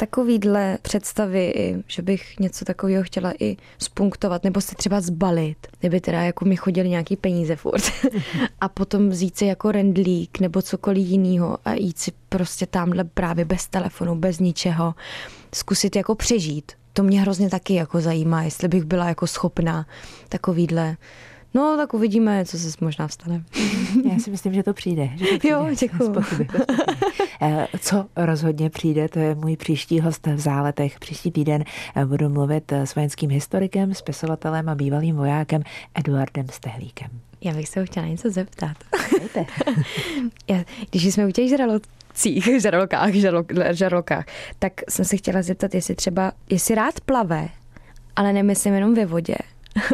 takovýhle 0.00 0.78
představy, 0.82 1.74
že 1.86 2.02
bych 2.02 2.38
něco 2.38 2.64
takového 2.64 3.02
chtěla 3.02 3.32
i 3.40 3.56
spunktovat, 3.78 4.44
nebo 4.44 4.60
si 4.60 4.74
třeba 4.74 5.00
zbalit, 5.00 5.66
kdyby 5.80 6.00
teda 6.00 6.22
jako 6.22 6.44
mi 6.44 6.56
chodili 6.56 6.88
nějaký 6.88 7.16
peníze 7.16 7.56
furt 7.56 7.82
a 8.60 8.68
potom 8.68 9.08
vzít 9.08 9.36
si 9.36 9.44
jako 9.44 9.72
rendlík 9.72 10.40
nebo 10.40 10.62
cokoliv 10.62 11.06
jiného 11.06 11.58
a 11.64 11.74
jít 11.74 11.98
si 11.98 12.12
prostě 12.28 12.66
tamhle 12.66 13.04
právě 13.04 13.44
bez 13.44 13.66
telefonu, 13.66 14.14
bez 14.14 14.38
ničeho, 14.38 14.94
zkusit 15.54 15.96
jako 15.96 16.14
přežít. 16.14 16.72
To 16.92 17.02
mě 17.02 17.20
hrozně 17.20 17.50
taky 17.50 17.74
jako 17.74 18.00
zajímá, 18.00 18.42
jestli 18.42 18.68
bych 18.68 18.84
byla 18.84 19.08
jako 19.08 19.26
schopná 19.26 19.86
takovýhle 20.28 20.96
No, 21.54 21.76
tak 21.76 21.94
uvidíme, 21.94 22.44
co 22.44 22.58
se 22.58 22.70
možná 22.80 23.08
vstane. 23.08 23.44
Já 24.12 24.18
si 24.18 24.30
myslím, 24.30 24.54
že 24.54 24.62
to 24.62 24.72
přijde. 24.72 25.10
Že 25.16 25.26
to 25.26 25.38
přijde. 25.38 25.48
Jo, 25.48 25.66
děkuji. 25.80 26.14
Eh, 27.42 27.66
co 27.80 28.06
rozhodně 28.16 28.70
přijde, 28.70 29.08
to 29.08 29.18
je 29.18 29.34
můj 29.34 29.56
příští 29.56 30.00
host 30.00 30.26
v 30.26 30.38
záletech. 30.38 30.98
Příští 30.98 31.30
týden 31.30 31.64
eh, 31.96 32.04
budu 32.04 32.28
mluvit 32.28 32.72
s 32.72 32.94
vojenským 32.94 33.30
historikem, 33.30 33.94
spisovatelem 33.94 34.68
a 34.68 34.74
bývalým 34.74 35.16
vojákem 35.16 35.62
Eduardem 35.94 36.46
Stehlíkem. 36.50 37.10
Já 37.40 37.54
bych 37.54 37.68
se 37.68 37.80
ho 37.80 37.86
chtěla 37.86 38.06
něco 38.06 38.30
zeptat. 38.30 38.76
Já, 40.48 40.64
když 40.90 41.04
jsme 41.04 41.26
u 41.26 41.30
těch 41.30 41.48
žralocích, 41.48 42.48
žralokách, 42.60 43.12
žralokách, 43.70 44.24
tak 44.58 44.72
jsem 44.88 45.04
se 45.04 45.16
chtěla 45.16 45.42
zeptat, 45.42 45.74
jestli 45.74 45.94
třeba, 45.94 46.32
jestli 46.50 46.74
rád 46.74 47.00
plave, 47.00 47.48
ale 48.16 48.32
nemyslím 48.32 48.74
jenom 48.74 48.94
ve 48.94 49.06
vodě, 49.06 49.34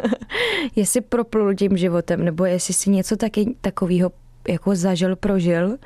jestli 0.76 1.00
proplul 1.00 1.54
tím 1.54 1.76
životem, 1.76 2.24
nebo 2.24 2.44
jestli 2.44 2.74
si 2.74 2.90
něco 2.90 3.16
taky 3.16 3.54
takového 3.60 4.10
jako 4.48 4.76
zažil, 4.76 5.16
prožil, 5.16 5.76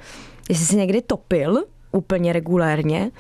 jestli 0.49 0.67
si 0.67 0.77
někdy 0.77 1.03
topil 1.03 1.65
úplně 1.93 2.33
regulérně, 2.33 3.11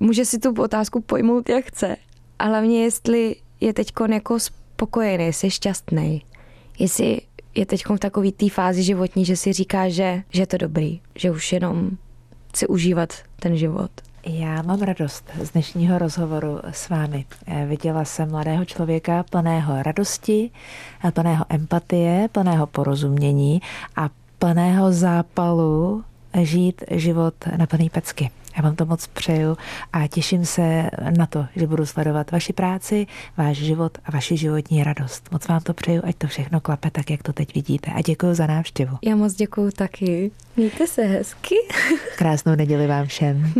může 0.00 0.24
si 0.24 0.38
tu 0.38 0.62
otázku 0.62 1.00
pojmout, 1.00 1.48
jak 1.48 1.64
chce. 1.64 1.96
A 2.38 2.44
hlavně, 2.44 2.82
jestli 2.82 3.36
je 3.60 3.72
teď 3.72 3.92
jako 4.12 4.38
spokojený, 4.40 5.24
jestli 5.24 5.46
je 5.46 5.50
šťastný, 5.50 6.24
jestli 6.78 7.20
je 7.54 7.66
teď 7.66 7.86
v 7.86 7.98
takové 7.98 8.32
té 8.32 8.48
fázi 8.48 8.82
životní, 8.82 9.24
že 9.24 9.36
si 9.36 9.52
říká, 9.52 9.88
že, 9.88 10.22
že 10.30 10.42
je 10.42 10.46
to 10.46 10.56
dobrý, 10.56 11.00
že 11.14 11.30
už 11.30 11.52
jenom 11.52 11.90
chci 12.48 12.66
užívat 12.66 13.12
ten 13.40 13.56
život. 13.56 13.90
Já 14.26 14.62
mám 14.62 14.82
radost 14.82 15.30
z 15.42 15.50
dnešního 15.50 15.98
rozhovoru 15.98 16.60
s 16.70 16.88
vámi. 16.88 17.24
Eh, 17.46 17.66
viděla 17.66 18.04
jsem 18.04 18.30
mladého 18.30 18.64
člověka 18.64 19.24
plného 19.30 19.82
radosti, 19.82 20.50
eh, 21.04 21.10
plného 21.10 21.44
empatie, 21.48 22.28
plného 22.32 22.66
porozumění 22.66 23.60
a 23.96 24.10
plného 24.38 24.92
zápalu 24.92 26.04
žít 26.42 26.82
život 26.90 27.34
na 27.56 27.66
plný 27.66 27.90
pecky. 27.90 28.30
Já 28.56 28.62
vám 28.62 28.76
to 28.76 28.86
moc 28.86 29.06
přeju 29.06 29.56
a 29.92 30.06
těším 30.06 30.46
se 30.46 30.90
na 31.16 31.26
to, 31.26 31.46
že 31.56 31.66
budu 31.66 31.86
sledovat 31.86 32.30
vaši 32.30 32.52
práci, 32.52 33.06
váš 33.36 33.56
život 33.56 33.98
a 34.04 34.10
vaši 34.10 34.36
životní 34.36 34.84
radost. 34.84 35.28
Moc 35.32 35.48
vám 35.48 35.60
to 35.60 35.74
přeju, 35.74 36.02
ať 36.04 36.16
to 36.16 36.26
všechno 36.26 36.60
klape 36.60 36.90
tak, 36.90 37.10
jak 37.10 37.22
to 37.22 37.32
teď 37.32 37.54
vidíte. 37.54 37.90
A 37.94 38.00
děkuji 38.00 38.34
za 38.34 38.46
návštěvu. 38.46 38.98
Já 39.02 39.16
moc 39.16 39.34
děkuji 39.34 39.70
taky. 39.70 40.30
Mějte 40.56 40.86
se 40.86 41.02
hezky. 41.02 41.54
Krásnou 42.18 42.54
neděli 42.54 42.86
vám 42.86 43.06
všem. 43.06 43.52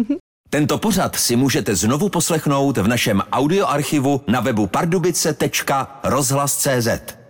Tento 0.51 0.79
pořad 0.79 1.17
si 1.17 1.37
můžete 1.37 1.77
znovu 1.77 2.09
poslechnout 2.09 2.79
v 2.79 2.89
našem 2.89 3.23
audioarchivu 3.33 4.21
na 4.29 4.41
webu 4.41 4.67
pardubice.rozhlas.cz. 4.67 7.22